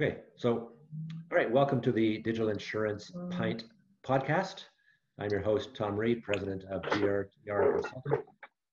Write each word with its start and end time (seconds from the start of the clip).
Okay, 0.00 0.18
so, 0.36 0.50
all 0.52 1.36
right, 1.36 1.50
welcome 1.50 1.80
to 1.80 1.90
the 1.90 2.18
Digital 2.18 2.50
Insurance 2.50 3.10
Pint 3.30 3.64
podcast. 4.06 4.66
I'm 5.18 5.28
your 5.28 5.40
host, 5.40 5.74
Tom 5.74 5.96
Reed, 5.96 6.22
president 6.22 6.62
of 6.70 6.82
GR 6.82 7.22
Consulting. 7.44 8.22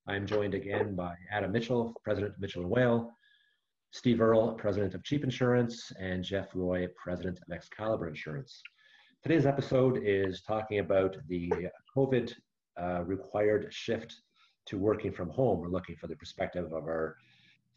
I'm 0.07 0.27
joined 0.27 0.53
again 0.53 0.93
by 0.93 1.15
Adam 1.31 1.51
Mitchell, 1.51 1.95
president 2.03 2.35
of 2.35 2.39
Mitchell 2.39 2.67
& 2.67 2.69
Whale, 2.69 3.11
Steve 3.89 4.21
Earle, 4.21 4.53
president 4.53 4.93
of 4.93 5.03
Cheap 5.03 5.23
Insurance, 5.23 5.91
and 5.99 6.23
Jeff 6.23 6.49
Roy, 6.53 6.87
president 6.95 7.39
of 7.39 7.51
Excalibur 7.51 8.07
Insurance. 8.07 8.61
Today's 9.23 9.47
episode 9.47 10.03
is 10.05 10.43
talking 10.43 10.77
about 10.77 11.17
the 11.27 11.51
COVID 11.97 12.33
uh, 12.79 13.03
required 13.03 13.73
shift 13.73 14.13
to 14.67 14.77
working 14.77 15.11
from 15.11 15.31
home. 15.31 15.59
We're 15.59 15.69
looking 15.69 15.95
for 15.95 16.05
the 16.05 16.17
perspective 16.17 16.65
of 16.65 16.83
our 16.83 17.15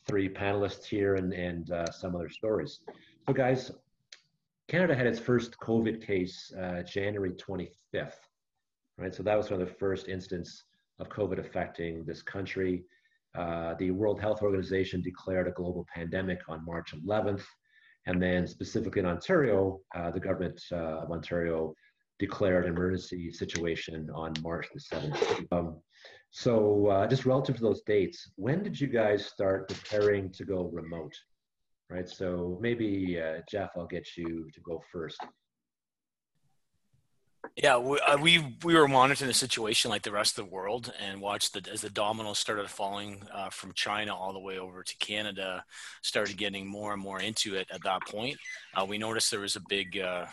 three 0.07 0.29
panelists 0.29 0.85
here 0.85 1.15
and, 1.15 1.33
and 1.33 1.71
uh, 1.71 1.91
some 1.93 2.15
other 2.15 2.29
stories. 2.29 2.81
So, 3.29 3.35
guys, 3.35 3.71
Canada 4.69 4.95
had 4.95 5.07
its 5.07 5.19
first 5.19 5.59
COVID 5.59 6.01
case 6.01 6.51
uh, 6.59 6.83
January 6.83 7.33
25th, 7.33 8.15
right? 8.97 9.15
So 9.15 9.23
that 9.23 9.37
was 9.37 9.51
one 9.51 9.61
of 9.61 9.69
the 9.69 9.75
first 9.75 10.09
instance 10.09 10.65
of 10.99 11.11
COVID 11.11 11.39
affecting 11.39 12.07
this 12.07 12.23
country. 12.23 12.85
Uh, 13.37 13.75
the 13.75 13.91
World 13.91 14.19
Health 14.19 14.41
Organization 14.41 15.03
declared 15.03 15.47
a 15.47 15.51
global 15.51 15.87
pandemic 15.95 16.41
on 16.49 16.65
March 16.65 16.95
11th, 16.95 17.43
and 18.07 18.23
then 18.23 18.47
specifically 18.47 19.01
in 19.01 19.07
Ontario, 19.07 19.79
uh, 19.95 20.11
the 20.11 20.21
government 20.21 20.59
uh, 20.73 21.03
of 21.03 21.11
Ontario 21.11 21.75
declared 22.19 22.65
an 22.65 22.73
emergency 22.73 23.31
situation 23.31 24.09
on 24.15 24.33
March 24.41 24.69
the 24.73 24.81
7th. 24.81 25.47
Um, 25.53 25.77
so, 26.31 26.87
uh, 26.87 27.07
just 27.07 27.27
relative 27.27 27.57
to 27.57 27.63
those 27.63 27.83
dates, 27.83 28.31
when 28.37 28.63
did 28.63 28.81
you 28.81 28.87
guys 28.87 29.27
start 29.27 29.69
preparing 29.69 30.33
to 30.33 30.47
go 30.47 30.71
remote? 30.73 31.13
Right. 31.91 32.09
So 32.09 32.59
maybe 32.61 33.19
uh, 33.21 33.41
Jeff, 33.51 33.71
I'll 33.77 33.87
get 33.87 34.17
you 34.17 34.49
to 34.53 34.61
go 34.61 34.83
first. 34.93 35.19
Yeah, 37.57 37.79
we, 37.79 37.99
uh, 38.01 38.19
we, 38.19 38.57
we 38.63 38.75
were 38.75 38.87
monitoring 38.87 39.29
the 39.29 39.35
situation 39.35 39.91
like 39.91 40.03
the 40.03 40.13
rest 40.13 40.39
of 40.39 40.45
the 40.45 40.51
world 40.51 40.93
and 41.01 41.21
watched 41.21 41.55
the, 41.55 41.71
as 41.73 41.81
the 41.81 41.91
dominoes 41.91 42.39
started 42.39 42.69
falling 42.69 43.23
uh, 43.33 43.49
from 43.49 43.73
China 43.73 44.15
all 44.15 44.33
the 44.33 44.39
way 44.39 44.59
over 44.59 44.83
to 44.83 44.97
Canada, 44.99 45.65
started 46.03 46.37
getting 46.37 46.67
more 46.67 46.93
and 46.93 47.03
more 47.03 47.21
into 47.21 47.55
it. 47.57 47.67
At 47.73 47.83
that 47.85 48.03
point, 48.07 48.37
uh, 48.75 48.85
we 48.85 48.99
noticed 48.99 49.31
there 49.31 49.41
was 49.41 49.57
a 49.57 49.63
big 49.69 49.99
uh, 49.99 50.27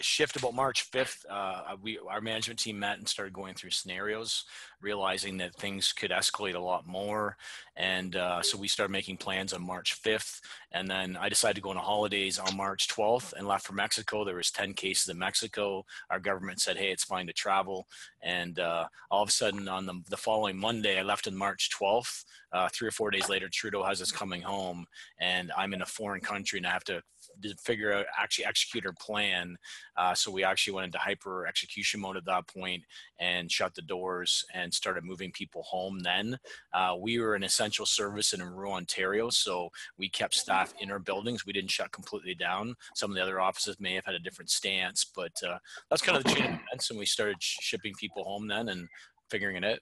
shift 0.00 0.36
about 0.36 0.54
March 0.54 0.90
5th, 0.90 1.24
uh, 1.28 1.76
we 1.82 1.98
our 2.08 2.20
management 2.20 2.58
team 2.58 2.78
met 2.78 2.98
and 2.98 3.08
started 3.08 3.32
going 3.32 3.54
through 3.54 3.70
scenarios, 3.70 4.44
realizing 4.80 5.36
that 5.38 5.54
things 5.54 5.92
could 5.92 6.10
escalate 6.10 6.54
a 6.54 6.58
lot 6.58 6.86
more, 6.86 7.36
and 7.76 8.16
uh, 8.16 8.42
so 8.42 8.58
we 8.58 8.68
started 8.68 8.92
making 8.92 9.16
plans 9.16 9.52
on 9.52 9.62
March 9.62 10.00
5th. 10.02 10.40
And 10.72 10.88
then 10.88 11.16
I 11.16 11.28
decided 11.28 11.56
to 11.56 11.60
go 11.60 11.70
on 11.70 11.76
holidays 11.76 12.38
on 12.38 12.56
March 12.56 12.88
12th 12.88 13.32
and 13.32 13.46
left 13.46 13.66
for 13.66 13.74
Mexico. 13.74 14.24
There 14.24 14.36
was 14.36 14.50
10 14.50 14.74
cases 14.74 15.08
in 15.08 15.18
Mexico. 15.18 15.84
Our 16.10 16.20
government 16.20 16.60
said, 16.60 16.76
"Hey, 16.76 16.90
it's 16.90 17.04
fine 17.04 17.26
to 17.26 17.32
travel." 17.32 17.86
And 18.22 18.58
uh, 18.58 18.86
all 19.10 19.22
of 19.22 19.28
a 19.28 19.32
sudden, 19.32 19.68
on 19.68 19.86
the, 19.86 20.00
the 20.08 20.16
following 20.16 20.58
Monday, 20.58 20.98
I 20.98 21.02
left 21.02 21.26
on 21.26 21.36
March 21.36 21.70
12th. 21.78 22.24
Uh, 22.52 22.68
three 22.72 22.86
or 22.86 22.92
four 22.92 23.10
days 23.10 23.28
later, 23.28 23.48
Trudeau 23.48 23.82
has 23.82 24.00
us 24.00 24.12
coming 24.12 24.42
home, 24.42 24.86
and 25.18 25.50
I'm 25.56 25.74
in 25.74 25.82
a 25.82 25.86
foreign 25.86 26.20
country, 26.20 26.58
and 26.58 26.66
I 26.66 26.70
have 26.70 26.84
to 26.84 27.02
to 27.42 27.54
figure 27.56 27.92
out 27.92 28.06
actually 28.18 28.44
execute 28.44 28.86
our 28.86 28.94
plan. 29.00 29.56
Uh, 29.96 30.14
so 30.14 30.30
we 30.30 30.44
actually 30.44 30.72
went 30.74 30.86
into 30.86 30.98
hyper 30.98 31.46
execution 31.46 32.00
mode 32.00 32.16
at 32.16 32.24
that 32.24 32.46
point 32.46 32.82
and 33.18 33.50
shut 33.50 33.74
the 33.74 33.82
doors 33.82 34.44
and 34.54 34.72
started 34.72 35.04
moving 35.04 35.32
people 35.32 35.62
home. 35.62 35.98
Then 36.00 36.38
uh, 36.72 36.96
we 36.98 37.18
were 37.18 37.34
an 37.34 37.44
essential 37.44 37.86
service 37.86 38.32
in 38.32 38.42
rural 38.42 38.74
Ontario, 38.74 39.30
so 39.30 39.70
we 39.98 40.08
kept 40.08 40.34
staff 40.34 40.74
in 40.80 40.90
our 40.90 40.98
buildings. 40.98 41.46
We 41.46 41.52
didn't 41.52 41.70
shut 41.70 41.92
completely 41.92 42.34
down. 42.34 42.74
Some 42.94 43.10
of 43.10 43.16
the 43.16 43.22
other 43.22 43.40
offices 43.40 43.80
may 43.80 43.94
have 43.94 44.04
had 44.04 44.14
a 44.14 44.20
different 44.20 44.50
stance, 44.50 45.04
but 45.04 45.32
uh, 45.46 45.58
that's 45.90 46.02
kind 46.02 46.18
of 46.18 46.24
the 46.24 46.30
chain 46.30 46.44
of 46.44 46.60
events. 46.68 46.90
And 46.90 46.98
we 46.98 47.06
started 47.06 47.36
shipping 47.40 47.94
people 47.98 48.24
home 48.24 48.48
then 48.48 48.68
and 48.68 48.88
figuring 49.30 49.56
it 49.56 49.64
out. 49.64 49.78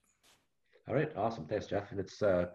All 0.89 0.95
right, 0.95 1.11
awesome. 1.17 1.47
Thanks, 1.47 1.67
Jeff. 1.67 1.91
And 1.91 2.01
it's 2.01 2.23
uh, 2.23 2.47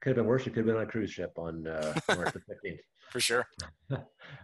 could 0.00 0.10
have 0.10 0.16
been 0.16 0.26
worse. 0.26 0.46
You 0.46 0.52
could 0.52 0.60
have 0.60 0.66
been 0.66 0.76
on 0.76 0.82
a 0.82 0.86
cruise 0.86 1.10
ship 1.10 1.32
on 1.36 1.66
uh, 1.66 1.94
March 2.08 2.32
the 2.32 2.40
15th. 2.40 2.78
For 3.12 3.20
sure. 3.20 3.46
All 3.90 3.98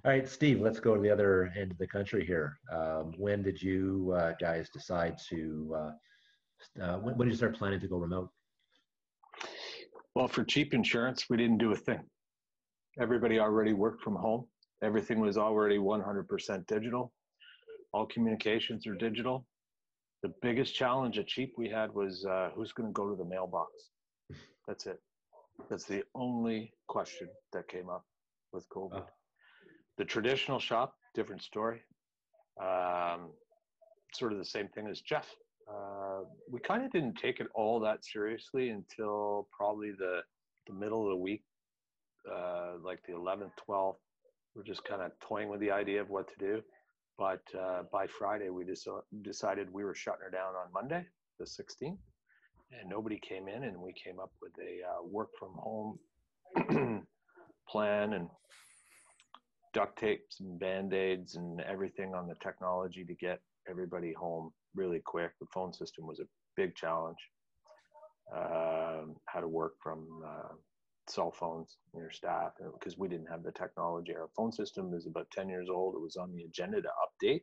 right, 0.04 0.28
Steve, 0.28 0.60
let's 0.60 0.78
go 0.78 0.94
to 0.94 1.00
the 1.00 1.08
other 1.08 1.50
end 1.58 1.72
of 1.72 1.78
the 1.78 1.86
country 1.86 2.26
here. 2.26 2.58
Um, 2.70 3.14
when 3.16 3.42
did 3.42 3.62
you 3.62 4.14
uh, 4.14 4.34
guys 4.38 4.68
decide 4.68 5.16
to, 5.30 5.74
uh, 5.74 6.82
uh, 6.82 6.98
when, 6.98 7.16
when 7.16 7.28
did 7.28 7.32
you 7.32 7.38
start 7.38 7.56
planning 7.56 7.80
to 7.80 7.88
go 7.88 7.96
remote? 7.96 8.28
Well, 10.14 10.28
for 10.28 10.44
cheap 10.44 10.74
insurance, 10.74 11.30
we 11.30 11.38
didn't 11.38 11.56
do 11.56 11.72
a 11.72 11.76
thing. 11.76 12.00
Everybody 13.00 13.38
already 13.38 13.72
worked 13.72 14.02
from 14.02 14.16
home. 14.16 14.44
Everything 14.82 15.18
was 15.18 15.38
already 15.38 15.78
100% 15.78 16.66
digital. 16.66 17.10
All 17.94 18.04
communications 18.04 18.86
are 18.86 18.96
digital. 18.96 19.46
The 20.22 20.34
biggest 20.42 20.74
challenge 20.74 21.18
at 21.18 21.26
cheap 21.26 21.54
we 21.56 21.70
had 21.70 21.94
was 21.94 22.26
uh, 22.26 22.50
who's 22.54 22.72
going 22.72 22.90
to 22.90 22.92
go 22.92 23.08
to 23.08 23.16
the 23.16 23.24
mailbox. 23.24 23.72
That's 24.68 24.84
it. 24.84 24.98
That's 25.70 25.84
the 25.84 26.02
only 26.14 26.74
question 26.86 27.28
that 27.54 27.66
came 27.66 27.88
up 27.88 28.04
with 28.52 28.68
COVID. 28.70 29.02
Oh. 29.02 29.06
The 29.96 30.04
traditional 30.04 30.58
shop, 30.58 30.94
different 31.14 31.42
story. 31.42 31.80
Um, 32.60 33.30
sort 34.14 34.32
of 34.32 34.38
the 34.38 34.44
same 34.44 34.68
thing 34.68 34.86
as 34.88 35.00
Jeff. 35.00 35.26
Uh, 35.70 36.20
we 36.50 36.60
kind 36.60 36.84
of 36.84 36.90
didn't 36.92 37.16
take 37.16 37.40
it 37.40 37.46
all 37.54 37.78
that 37.80 38.04
seriously 38.04 38.70
until 38.70 39.48
probably 39.56 39.90
the, 39.90 40.20
the 40.66 40.72
middle 40.72 41.04
of 41.04 41.10
the 41.10 41.16
week, 41.16 41.42
uh, 42.30 42.72
like 42.82 43.00
the 43.06 43.12
11th, 43.12 43.50
12th. 43.68 43.96
We're 44.54 44.62
just 44.62 44.84
kind 44.84 45.02
of 45.02 45.12
toying 45.20 45.48
with 45.48 45.60
the 45.60 45.70
idea 45.70 46.00
of 46.00 46.08
what 46.10 46.28
to 46.28 46.34
do. 46.38 46.62
But 47.18 47.42
uh, 47.58 47.82
by 47.92 48.06
Friday, 48.06 48.48
we 48.48 48.64
just 48.64 48.88
decided 49.22 49.72
we 49.72 49.84
were 49.84 49.94
shutting 49.94 50.22
her 50.22 50.30
down 50.30 50.54
on 50.54 50.72
Monday, 50.72 51.04
the 51.38 51.44
16th 51.44 51.98
and 52.72 52.88
nobody 52.88 53.18
came 53.18 53.48
in 53.48 53.64
and 53.64 53.76
we 53.78 53.92
came 53.92 54.18
up 54.20 54.32
with 54.40 54.52
a 54.58 54.86
uh, 54.86 55.02
work 55.04 55.30
from 55.38 55.52
home 55.54 55.98
plan 57.68 58.14
and 58.14 58.28
duct 59.74 59.98
tapes 59.98 60.40
and 60.40 60.58
band-aids 60.58 61.36
and 61.36 61.60
everything 61.60 62.14
on 62.14 62.26
the 62.26 62.34
technology 62.42 63.04
to 63.04 63.14
get 63.14 63.40
everybody 63.68 64.12
home 64.12 64.50
really 64.74 65.00
quick. 65.04 65.30
The 65.40 65.46
phone 65.52 65.72
system 65.72 66.06
was 66.06 66.20
a 66.20 66.26
big 66.56 66.74
challenge. 66.74 67.18
Uh, 68.34 69.04
how 69.26 69.40
to 69.40 69.48
work 69.48 69.74
from 69.82 70.06
uh, 70.26 70.52
cell 71.08 71.32
phones 71.32 71.78
and 71.94 72.02
your 72.02 72.10
staff 72.10 72.52
because 72.74 72.98
we 72.98 73.08
didn't 73.08 73.30
have 73.30 73.42
the 73.42 73.52
technology. 73.52 74.14
Our 74.14 74.28
phone 74.36 74.52
system 74.52 74.92
is 74.94 75.06
about 75.06 75.30
10 75.30 75.48
years 75.48 75.68
old. 75.70 75.94
It 75.94 76.00
was 76.00 76.16
on 76.16 76.34
the 76.34 76.42
agenda 76.42 76.82
to 76.82 76.88
update 76.88 77.42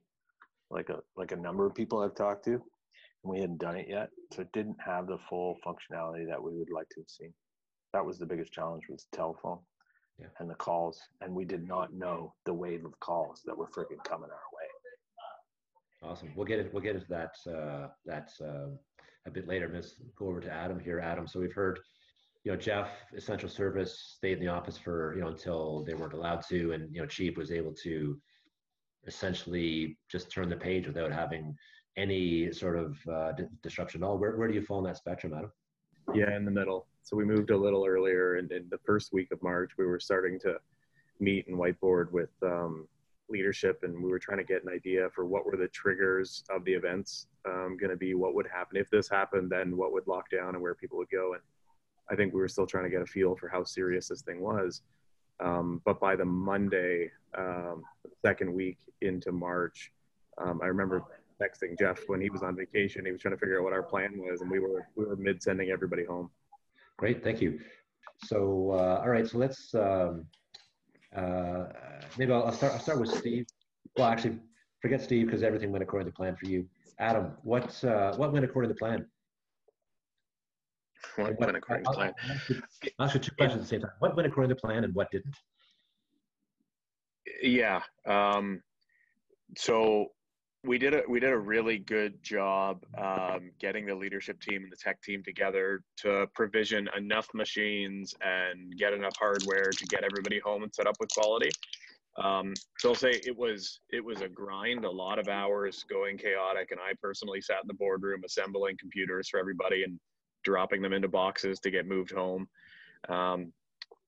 like 0.71 0.89
a 0.89 0.99
like 1.15 1.31
a 1.31 1.35
number 1.35 1.65
of 1.65 1.75
people 1.75 2.01
i've 2.01 2.15
talked 2.15 2.45
to. 2.45 2.53
And 2.53 2.61
we 3.23 3.39
hadn't 3.39 3.59
done 3.59 3.77
it 3.77 3.87
yet. 3.89 4.09
So 4.33 4.41
it 4.43 4.51
didn't 4.53 4.77
have 4.83 5.07
the 5.07 5.17
full 5.29 5.57
functionality 5.65 6.27
that 6.27 6.41
we 6.41 6.55
would 6.55 6.69
like 6.71 6.89
to 6.89 7.01
have 7.01 7.09
seen. 7.09 7.33
That 7.93 8.05
was 8.05 8.19
the 8.19 8.25
biggest 8.25 8.53
challenge 8.53 8.83
was 8.89 9.07
telephone 9.11 9.59
yeah. 10.19 10.27
and 10.39 10.49
the 10.49 10.55
calls. 10.55 10.99
And 11.21 11.33
we 11.33 11.45
did 11.45 11.67
not 11.67 11.93
know 11.93 12.33
the 12.45 12.53
wave 12.53 12.85
of 12.85 12.99
calls 12.99 13.41
that 13.45 13.57
were 13.57 13.67
freaking 13.67 14.03
coming 14.03 14.29
our 14.29 14.49
way. 14.53 14.69
Awesome. 16.03 16.31
We'll 16.35 16.45
get 16.45 16.59
it. 16.59 16.73
We'll 16.73 16.83
get 16.83 16.95
into 16.95 17.07
that. 17.09 17.35
Uh, 17.49 17.87
that 18.05 18.31
uh, 18.41 18.67
a 19.25 19.31
bit 19.31 19.47
later. 19.47 19.69
Let's 19.73 19.95
go 20.17 20.27
over 20.27 20.39
to 20.39 20.51
Adam 20.51 20.79
here. 20.79 20.99
Adam. 20.99 21.27
So 21.27 21.39
we've 21.39 21.53
heard, 21.53 21.79
you 22.43 22.51
know, 22.51 22.57
Jeff, 22.57 22.89
essential 23.15 23.49
service, 23.49 24.13
stayed 24.17 24.37
in 24.37 24.45
the 24.45 24.51
office 24.51 24.77
for 24.77 25.15
you 25.15 25.21
know 25.21 25.29
until 25.29 25.83
they 25.83 25.93
weren't 25.93 26.13
allowed 26.13 26.43
to, 26.49 26.73
and 26.73 26.93
you 26.93 27.01
know, 27.01 27.07
Cheap 27.07 27.37
was 27.37 27.51
able 27.51 27.73
to 27.83 28.19
essentially 29.07 29.97
just 30.11 30.31
turn 30.31 30.49
the 30.49 30.55
page 30.55 30.87
without 30.87 31.11
having 31.11 31.55
any 31.97 32.51
sort 32.51 32.77
of 32.77 32.97
uh, 33.11 33.31
disruption 33.63 34.03
at 34.03 34.07
all. 34.07 34.17
Where, 34.17 34.35
where 34.35 34.47
do 34.47 34.53
you 34.53 34.61
fall 34.61 34.79
in 34.79 34.85
that 34.85 34.97
spectrum, 34.97 35.33
Adam? 35.33 35.51
Yeah, 36.13 36.35
in 36.35 36.45
the 36.45 36.51
middle. 36.51 36.87
So 37.03 37.15
we 37.15 37.25
moved 37.25 37.49
a 37.49 37.57
little 37.57 37.85
earlier, 37.85 38.35
and 38.35 38.51
in 38.51 38.67
the 38.69 38.77
first 38.79 39.13
week 39.13 39.31
of 39.31 39.41
March, 39.43 39.71
we 39.77 39.85
were 39.85 39.99
starting 39.99 40.39
to 40.41 40.57
meet 41.19 41.47
and 41.47 41.57
whiteboard 41.57 42.11
with 42.11 42.29
um, 42.43 42.87
leadership, 43.29 43.79
and 43.83 44.03
we 44.03 44.09
were 44.09 44.19
trying 44.19 44.37
to 44.37 44.43
get 44.43 44.63
an 44.63 44.69
idea 44.69 45.09
for 45.13 45.25
what 45.25 45.45
were 45.45 45.57
the 45.57 45.67
triggers 45.67 46.43
of 46.49 46.63
the 46.65 46.73
events 46.73 47.27
um, 47.45 47.77
going 47.79 47.89
to 47.89 47.97
be, 47.97 48.13
what 48.13 48.35
would 48.35 48.47
happen 48.47 48.77
if 48.77 48.89
this 48.89 49.09
happened, 49.09 49.49
then 49.49 49.77
what 49.77 49.91
would 49.93 50.07
lock 50.07 50.29
down, 50.29 50.55
and 50.55 50.61
where 50.61 50.75
people 50.75 50.97
would 50.97 51.09
go. 51.09 51.33
And 51.33 51.41
I 52.09 52.15
think 52.15 52.33
we 52.33 52.39
were 52.39 52.47
still 52.47 52.67
trying 52.67 52.85
to 52.85 52.89
get 52.89 53.01
a 53.01 53.05
feel 53.05 53.35
for 53.35 53.47
how 53.47 53.63
serious 53.63 54.07
this 54.09 54.21
thing 54.21 54.41
was. 54.41 54.81
Um, 55.39 55.81
but 55.85 55.99
by 55.99 56.15
the 56.15 56.25
Monday, 56.25 57.11
um, 57.37 57.83
second 58.23 58.53
week 58.53 58.77
into 59.01 59.31
March, 59.31 59.91
um, 60.37 60.59
I 60.61 60.67
remember 60.67 61.03
texting 61.41 61.77
Jeff 61.77 61.99
when 62.07 62.21
he 62.21 62.29
was 62.29 62.43
on 62.43 62.55
vacation. 62.55 63.05
He 63.05 63.11
was 63.11 63.21
trying 63.21 63.33
to 63.33 63.39
figure 63.39 63.59
out 63.59 63.63
what 63.63 63.73
our 63.73 63.83
plan 63.83 64.13
was, 64.17 64.41
and 64.41 64.49
we 64.49 64.59
were 64.59 64.87
we 64.95 65.05
were 65.05 65.15
mid 65.15 65.41
sending 65.41 65.69
everybody 65.69 66.05
home. 66.05 66.29
Great, 66.97 67.23
thank 67.23 67.41
you. 67.41 67.59
So, 68.23 68.71
uh, 68.71 69.01
all 69.01 69.09
right, 69.09 69.27
so 69.27 69.37
let's 69.37 69.73
um, 69.75 70.25
uh, 71.15 71.65
maybe 72.17 72.31
I'll, 72.31 72.43
I'll, 72.43 72.51
start. 72.51 72.73
I'll 72.73 72.79
start 72.79 72.99
with 72.99 73.09
Steve. 73.09 73.45
Well, 73.97 74.07
actually, 74.07 74.39
forget 74.81 75.01
Steve 75.01 75.27
because 75.27 75.43
everything 75.43 75.71
went 75.71 75.83
according 75.83 76.07
to 76.07 76.13
plan 76.13 76.35
for 76.35 76.47
you. 76.47 76.67
Adam, 76.99 77.33
what 77.43 77.83
uh, 77.83 78.15
what 78.15 78.31
went 78.31 78.45
according 78.45 78.69
to 78.69 78.75
plan? 78.75 79.05
What 81.17 81.39
went 81.39 81.55
according 81.55 81.85
to 81.85 81.91
plan? 81.91 82.13
I'll 82.99 83.05
ask 83.05 83.15
you 83.15 83.19
two 83.19 83.31
questions 83.35 83.61
at 83.61 83.61
the 83.61 83.67
same 83.67 83.81
time. 83.81 83.91
What 83.99 84.15
went 84.15 84.27
according 84.27 84.49
to 84.49 84.55
plan, 84.55 84.83
and 84.83 84.93
what 84.93 85.11
didn't? 85.11 85.35
Yeah. 87.41 87.81
Um, 88.05 88.61
so 89.57 90.07
we 90.65 90.77
did 90.77 90.93
a 90.93 91.03
we 91.07 91.19
did 91.19 91.31
a 91.31 91.37
really 91.37 91.77
good 91.77 92.21
job 92.23 92.83
um, 92.97 93.51
getting 93.59 93.85
the 93.85 93.95
leadership 93.95 94.39
team 94.41 94.63
and 94.63 94.71
the 94.71 94.75
tech 94.75 95.01
team 95.01 95.23
together 95.23 95.81
to 95.97 96.27
provision 96.33 96.89
enough 96.97 97.27
machines 97.33 98.15
and 98.21 98.75
get 98.77 98.93
enough 98.93 99.13
hardware 99.17 99.69
to 99.69 99.85
get 99.85 100.03
everybody 100.03 100.39
home 100.39 100.63
and 100.63 100.73
set 100.73 100.87
up 100.87 100.95
with 100.99 101.09
quality. 101.09 101.49
Um, 102.17 102.53
so 102.79 102.89
I'll 102.89 102.95
say 102.95 103.11
it 103.25 103.37
was 103.37 103.79
it 103.91 104.03
was 104.03 104.21
a 104.21 104.27
grind, 104.27 104.85
a 104.85 104.91
lot 104.91 105.19
of 105.19 105.27
hours 105.27 105.85
going 105.89 106.17
chaotic, 106.17 106.71
and 106.71 106.79
I 106.79 106.93
personally 107.01 107.41
sat 107.41 107.57
in 107.61 107.67
the 107.67 107.73
boardroom 107.73 108.21
assembling 108.25 108.77
computers 108.79 109.29
for 109.29 109.39
everybody 109.39 109.83
and 109.83 109.99
dropping 110.43 110.81
them 110.81 110.93
into 110.93 111.07
boxes 111.07 111.59
to 111.59 111.71
get 111.71 111.87
moved 111.87 112.11
home. 112.11 112.47
Um, 113.09 113.51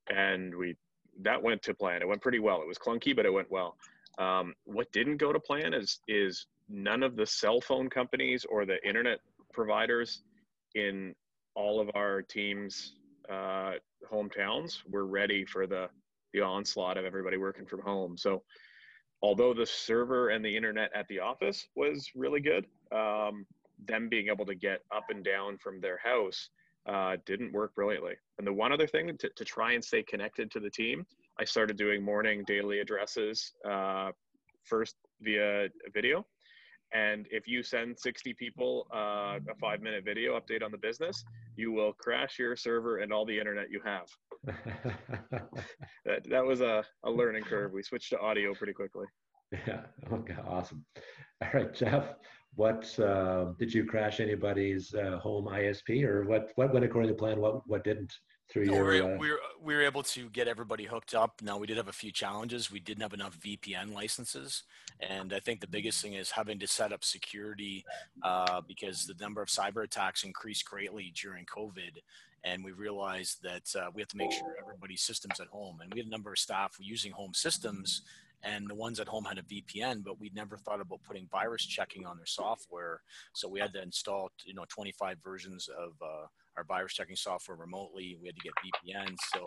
and 0.10 0.56
we 0.56 0.76
that 1.22 1.42
went 1.42 1.62
to 1.64 1.74
plan. 1.74 2.02
It 2.02 2.08
went 2.08 2.22
pretty 2.22 2.40
well. 2.40 2.62
It 2.62 2.68
was 2.68 2.78
clunky, 2.78 3.16
but 3.16 3.26
it 3.26 3.34
went 3.34 3.52
well. 3.52 3.78
Um, 4.18 4.54
what 4.66 4.92
didn't 4.92 5.18
go 5.18 5.32
to 5.32 5.40
plan 5.40 5.74
is 5.74 6.00
is 6.08 6.48
none 6.70 7.04
of 7.04 7.16
the 7.16 7.26
cell 7.26 7.62
phone 7.62 7.90
companies 7.90 8.46
or 8.50 8.66
the 8.66 8.86
internet 8.88 9.20
providers 9.54 10.24
in 10.76 11.14
all 11.56 11.80
of 11.80 11.90
our 11.96 12.22
teams' 12.22 12.96
uh, 13.30 13.74
hometowns 14.12 14.80
were 14.90 15.06
ready 15.06 15.46
for 15.46 15.68
the 15.68 15.90
the 16.34 16.42
onslaught 16.42 16.98
of 16.98 17.06
everybody 17.06 17.38
working 17.38 17.66
from 17.66 17.82
home. 17.82 18.18
So, 18.18 18.44
although 19.22 19.54
the 19.54 19.66
server 19.66 20.30
and 20.30 20.44
the 20.44 20.56
internet 20.56 20.92
at 20.94 21.08
the 21.08 21.20
office 21.20 21.68
was 21.76 22.10
really 22.16 22.42
good, 22.42 22.66
um, 22.92 23.46
them 23.86 24.10
being 24.10 24.28
able 24.28 24.46
to 24.46 24.56
get 24.56 24.82
up 24.96 25.06
and 25.10 25.24
down 25.24 25.58
from 25.58 25.80
their 25.80 26.00
house 26.04 26.50
uh, 26.88 27.18
didn't 27.26 27.54
work 27.54 27.76
brilliantly. 27.76 28.14
And 28.38 28.48
the 28.48 28.54
one 28.54 28.72
other 28.72 28.88
thing 28.88 29.18
to, 29.18 29.30
to 29.30 29.46
try 29.46 29.74
and 29.74 29.84
stay 29.84 30.04
connected 30.04 30.52
to 30.52 30.60
the 30.60 30.70
team, 30.70 31.06
I 31.40 31.46
started 31.46 31.78
doing 31.78 32.04
morning 32.04 32.44
daily 32.48 32.80
addresses 32.80 33.54
uh, 33.70 34.12
first 34.64 34.96
via 35.22 35.68
video. 35.94 36.26
And 36.94 37.28
if 37.32 37.48
you 37.48 37.64
send 37.64 38.00
60 38.00 38.34
people 38.34 38.88
uh, 38.94 39.40
a 39.50 39.56
five 39.60 39.82
minute 39.82 40.06
video 40.06 40.40
update 40.40 40.64
on 40.64 40.72
the 40.72 40.78
business, 40.78 41.24
you 41.56 41.72
will 41.72 41.94
crash 41.94 42.40
your 42.40 42.56
server 42.56 43.00
and 43.00 43.12
all 43.12 43.26
the 43.26 43.38
internet 43.38 43.70
you 43.70 43.82
have. 43.84 44.08
that, 46.06 46.24
that 46.30 46.46
was 46.46 46.62
a, 46.62 46.84
a 47.04 47.12
learning 47.12 47.44
curve. 47.44 47.74
We 47.74 47.84
switched 47.84 48.10
to 48.12 48.20
audio 48.20 48.54
pretty 48.54 48.74
quickly. 48.74 49.06
Yeah. 49.52 49.82
Okay. 50.12 50.36
Awesome. 50.48 50.86
All 51.42 51.50
right, 51.54 51.74
Jeff. 51.74 52.16
What 52.56 52.98
uh, 53.00 53.54
did 53.60 53.74
you 53.74 53.86
crash 53.86 54.20
anybody's 54.20 54.94
uh, 54.94 55.20
home 55.20 55.46
ISP, 55.46 56.04
or 56.04 56.24
what? 56.24 56.52
What 56.56 56.74
went 56.74 56.84
according 56.84 57.10
to 57.12 57.16
plan? 57.16 57.40
What 57.40 57.68
what 57.68 57.84
didn't? 57.84 58.14
Through 58.50 58.66
no, 58.66 58.74
your, 58.76 58.86
we, 58.86 59.02
uh... 59.02 59.18
we, 59.18 59.30
were, 59.32 59.40
we 59.62 59.76
were 59.76 59.82
able 59.82 60.04
to 60.04 60.30
get 60.30 60.48
everybody 60.48 60.86
hooked 60.86 61.14
up. 61.14 61.42
Now 61.42 61.58
we 61.58 61.68
did 61.68 61.78
have 61.78 61.90
a 61.90 61.94
few 61.94 62.12
challenges. 62.12 62.72
We 62.72 62.80
didn't 62.80 63.02
have 63.02 63.14
enough 63.14 63.38
VPN 63.40 63.94
licenses, 63.94 64.64
and 65.00 65.34
I 65.34 65.40
think 65.40 65.60
the 65.60 65.68
biggest 65.68 66.02
thing 66.02 66.14
is 66.14 66.32
having 66.32 66.60
to 66.60 66.68
set 66.68 66.94
up 66.94 67.04
security 67.04 67.84
uh, 68.24 68.62
because 68.62 69.06
the 69.06 69.16
number 69.20 69.42
of 69.42 69.50
cyber 69.50 69.84
attacks 69.84 70.24
increased 70.24 70.66
greatly 70.66 71.14
during 71.22 71.46
COVID, 71.46 72.00
and 72.44 72.64
we 72.64 72.72
realized 72.72 73.44
that 73.44 73.76
uh, 73.76 73.90
we 73.94 74.02
have 74.02 74.10
to 74.10 74.18
make 74.18 74.32
sure 74.32 74.56
everybody's 74.62 75.02
systems 75.02 75.40
at 75.40 75.48
home. 75.48 75.80
And 75.82 75.94
we 75.94 76.00
had 76.00 76.08
a 76.08 76.12
number 76.12 76.32
of 76.32 76.40
staff 76.40 76.78
using 76.80 77.12
home 77.12 77.34
systems 77.34 78.04
and 78.44 78.70
the 78.70 78.76
ones 78.76 79.00
at 79.00 79.08
home 79.08 79.26
had 79.26 79.38
a 79.38 79.44
VPN, 79.44 80.04
but 80.04 80.20
we 80.20 80.32
never 80.34 80.58
thought 80.58 80.80
about 80.80 81.02
putting 81.04 81.28
virus 81.28 81.66
checking 81.66 82.06
on 82.06 82.18
their 82.18 82.26
software. 82.26 83.02
So 83.34 83.48
we 83.48 83.60
had 83.60 83.74
to 83.74 83.82
install, 83.82 84.32
you 84.46 84.54
know, 84.54 84.66
25 84.70 85.18
versions 85.24 85.70
of 85.70 85.94
uh, 86.02 86.28
our 86.58 86.64
virus 86.64 86.94
checking 86.94 87.16
software 87.16 87.58
remotely. 87.58 88.18
We 88.22 88.28
had 88.28 88.36
to 88.36 88.42
get 88.42 88.54
VPN. 89.06 89.16
So 89.34 89.44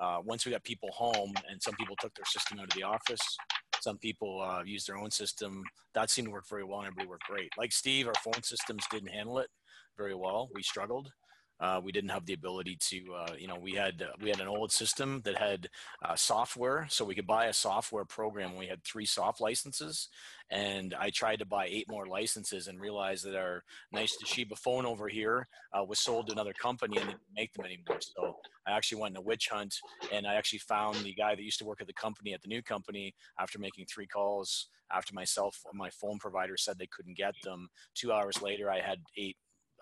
uh, 0.00 0.18
once 0.24 0.44
we 0.44 0.52
got 0.52 0.64
people 0.64 0.90
home, 0.92 1.32
and 1.50 1.62
some 1.62 1.74
people 1.74 1.96
took 2.00 2.14
their 2.14 2.24
system 2.24 2.58
out 2.58 2.64
of 2.64 2.74
the 2.74 2.82
office, 2.82 3.36
some 3.80 3.98
people 3.98 4.42
uh, 4.42 4.62
used 4.64 4.88
their 4.88 4.96
own 4.96 5.10
system. 5.10 5.62
That 5.94 6.10
seemed 6.10 6.28
to 6.28 6.32
work 6.32 6.48
very 6.48 6.64
well, 6.64 6.80
and 6.80 6.88
everybody 6.88 7.08
worked 7.08 7.26
great. 7.28 7.50
Like 7.56 7.72
Steve, 7.72 8.08
our 8.08 8.14
phone 8.24 8.42
systems 8.42 8.84
didn't 8.90 9.10
handle 9.10 9.38
it 9.38 9.48
very 9.96 10.14
well. 10.14 10.48
We 10.54 10.62
struggled. 10.62 11.10
Uh, 11.58 11.80
we 11.82 11.90
didn't 11.90 12.10
have 12.10 12.26
the 12.26 12.34
ability 12.34 12.76
to, 12.78 13.14
uh, 13.14 13.32
you 13.38 13.48
know, 13.48 13.56
we 13.58 13.72
had 13.72 14.02
uh, 14.02 14.12
we 14.20 14.28
had 14.28 14.40
an 14.40 14.48
old 14.48 14.70
system 14.70 15.22
that 15.24 15.38
had 15.38 15.68
uh, 16.04 16.14
software, 16.14 16.86
so 16.90 17.04
we 17.04 17.14
could 17.14 17.26
buy 17.26 17.46
a 17.46 17.52
software 17.52 18.04
program. 18.04 18.56
We 18.56 18.66
had 18.66 18.84
three 18.84 19.06
soft 19.06 19.40
licenses, 19.40 20.08
and 20.50 20.94
I 20.98 21.08
tried 21.08 21.38
to 21.38 21.46
buy 21.46 21.66
eight 21.66 21.88
more 21.88 22.06
licenses 22.06 22.68
and 22.68 22.78
realized 22.78 23.24
that 23.24 23.36
our 23.36 23.62
nice 23.90 24.16
Toshiba 24.22 24.58
phone 24.58 24.84
over 24.84 25.08
here 25.08 25.48
uh, 25.72 25.82
was 25.82 25.98
sold 25.98 26.26
to 26.26 26.32
another 26.32 26.52
company 26.52 26.98
and 26.98 27.06
didn't 27.06 27.22
make 27.34 27.54
them 27.54 27.64
anymore. 27.64 28.00
So 28.00 28.36
I 28.66 28.72
actually 28.72 29.00
went 29.00 29.14
in 29.14 29.22
a 29.22 29.22
witch 29.22 29.48
hunt, 29.50 29.74
and 30.12 30.26
I 30.26 30.34
actually 30.34 30.58
found 30.58 30.96
the 30.96 31.14
guy 31.14 31.34
that 31.34 31.42
used 31.42 31.58
to 31.60 31.64
work 31.64 31.80
at 31.80 31.86
the 31.86 31.94
company 31.94 32.34
at 32.34 32.42
the 32.42 32.48
new 32.48 32.62
company 32.62 33.14
after 33.40 33.58
making 33.58 33.86
three 33.86 34.06
calls 34.06 34.68
after 34.92 35.14
myself 35.14 35.60
my 35.74 35.90
phone 35.90 36.16
provider 36.16 36.56
said 36.56 36.78
they 36.78 36.86
couldn't 36.86 37.16
get 37.16 37.34
them 37.42 37.68
two 37.94 38.12
hours 38.12 38.40
later 38.40 38.70
i 38.70 38.78
had 38.78 39.00
eight 39.16 39.36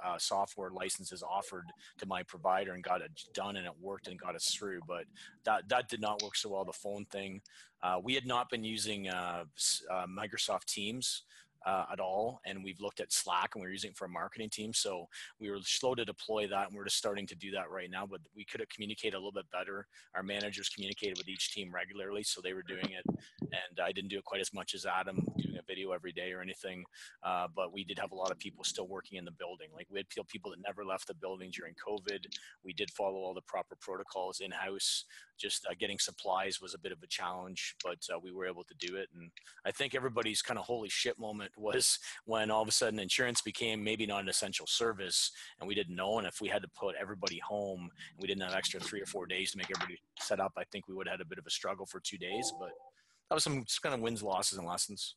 uh, 0.05 0.19
software 0.19 0.71
licenses 0.71 1.23
offered 1.23 1.67
to 1.99 2.07
my 2.07 2.23
provider 2.23 2.73
and 2.73 2.83
got 2.83 3.01
it 3.01 3.11
done 3.33 3.57
and 3.57 3.67
it 3.67 3.73
worked 3.81 4.09
and 4.09 4.19
got 4.19 4.35
us 4.35 4.55
through. 4.55 4.81
But 4.87 5.05
that 5.45 5.69
that 5.69 5.89
did 5.89 6.01
not 6.01 6.23
work 6.23 6.37
so 6.37 6.51
well. 6.51 6.65
The 6.65 6.73
phone 6.73 7.05
thing, 7.07 7.41
uh, 7.83 8.01
we 8.03 8.15
had 8.15 8.27
not 8.27 8.51
been 8.51 8.65
using 8.65 9.09
uh, 9.09 9.45
uh 9.91 10.07
Microsoft 10.07 10.65
Teams 10.67 11.23
uh, 11.67 11.85
at 11.93 12.01
all. 12.01 12.41
And 12.45 12.63
we've 12.63 12.81
looked 12.81 13.01
at 13.01 13.13
Slack 13.13 13.55
and 13.55 13.63
we 13.63 13.69
are 13.69 13.73
using 13.73 13.91
it 13.91 13.97
for 13.97 14.05
a 14.05 14.09
marketing 14.09 14.51
team. 14.51 14.73
So 14.73 15.09
we 15.41 15.51
were 15.51 15.59
slow 15.63 15.95
to 15.95 16.05
deploy 16.05 16.47
that 16.49 16.69
and 16.69 16.77
we're 16.77 16.85
just 16.85 16.99
starting 16.99 17.27
to 17.29 17.35
do 17.35 17.51
that 17.53 17.71
right 17.71 17.91
now. 17.91 18.07
But 18.07 18.21
we 18.37 18.45
could 18.45 18.61
have 18.61 18.69
communicated 18.69 19.15
a 19.15 19.19
little 19.19 19.33
bit 19.33 19.51
better. 19.51 19.87
Our 20.15 20.23
managers 20.23 20.69
communicated 20.69 21.19
with 21.19 21.29
each 21.29 21.53
team 21.55 21.73
regularly. 21.75 22.23
So 22.23 22.41
they 22.41 22.53
were 22.53 22.63
doing 22.63 22.91
it. 22.91 23.05
And 23.41 23.81
I 23.83 23.93
didn't 23.93 24.11
do 24.11 24.19
it 24.19 24.25
quite 24.25 24.41
as 24.41 24.53
much 24.53 24.75
as 24.75 24.87
Adam 24.87 25.25
doing 25.39 25.54
video 25.75 25.91
every 25.91 26.13
day 26.13 26.33
or 26.33 26.41
anything. 26.41 26.85
Uh, 27.23 27.49
but 27.55 27.73
we 27.73 27.85
did 27.85 27.99
have 27.99 28.13
a 28.13 28.15
lot 28.15 28.31
of 28.31 28.39
people 28.39 28.65
still 28.65 28.87
working 28.87 29.19
in 29.19 29.25
the 29.25 29.31
building. 29.33 29.69
Like 29.75 29.87
we 29.91 29.99
had 29.99 30.07
people 30.29 30.51
that 30.53 30.61
never 30.65 30.85
left 30.85 31.09
the 31.09 31.15
building 31.15 31.51
during 31.51 31.75
COVID. 31.75 32.27
We 32.65 32.73
did 32.73 32.91
follow 32.91 33.19
all 33.19 33.35
the 33.35 33.43
proper 33.43 33.77
protocols 33.81 34.41
in 34.41 34.51
house. 34.51 35.05
Just 35.37 35.67
uh, 35.69 35.75
getting 35.79 35.99
supplies 35.99 36.61
was 36.61 36.75
a 36.75 36.79
bit 36.79 36.93
of 36.93 37.03
a 37.03 37.09
challenge, 37.09 37.75
but 37.83 37.99
uh, 38.15 38.19
we 38.23 38.31
were 38.31 38.47
able 38.47 38.63
to 38.65 38.75
do 38.79 38.97
it. 38.97 39.09
And 39.15 39.31
I 39.67 39.73
think 39.73 39.95
everybody's 39.95 40.43
kind 40.43 40.59
of 40.59 40.65
holy 40.65 40.89
shit 40.89 41.19
moment 41.19 41.51
was 41.57 41.99
when 42.25 42.51
all 42.51 42.63
of 42.63 42.69
a 42.69 42.73
sudden 42.73 43.01
insurance 43.01 43.41
became 43.41 43.83
maybe 43.83 44.07
not 44.07 44.23
an 44.23 44.29
essential 44.29 44.67
service 44.67 45.33
and 45.59 45.67
we 45.67 45.75
didn't 45.75 45.97
know. 45.97 46.19
And 46.19 46.27
if 46.27 46.41
we 46.41 46.49
had 46.49 46.63
to 46.63 46.69
put 46.69 46.95
everybody 47.01 47.41
home 47.41 47.81
and 47.81 48.21
we 48.21 48.29
didn't 48.29 48.43
have 48.43 48.55
extra 48.55 48.79
three 48.79 49.01
or 49.01 49.07
four 49.07 49.27
days 49.27 49.53
to 49.53 49.59
make 49.59 49.71
everybody 49.75 49.99
set 50.21 50.39
up, 50.39 50.53
I 50.57 50.65
think 50.71 50.87
we 50.87 50.95
would 50.95 51.09
have 51.09 51.19
had 51.19 51.27
a 51.27 51.29
bit 51.29 51.39
of 51.39 51.47
a 51.47 51.51
struggle 51.51 51.87
for 51.87 52.01
two 52.01 52.19
days. 52.19 52.53
But 52.61 52.71
that 53.29 53.35
was 53.35 53.45
some 53.45 53.65
kind 53.83 53.95
of 53.95 54.01
wins, 54.01 54.23
losses, 54.23 54.59
and 54.59 54.67
lessons. 54.67 55.17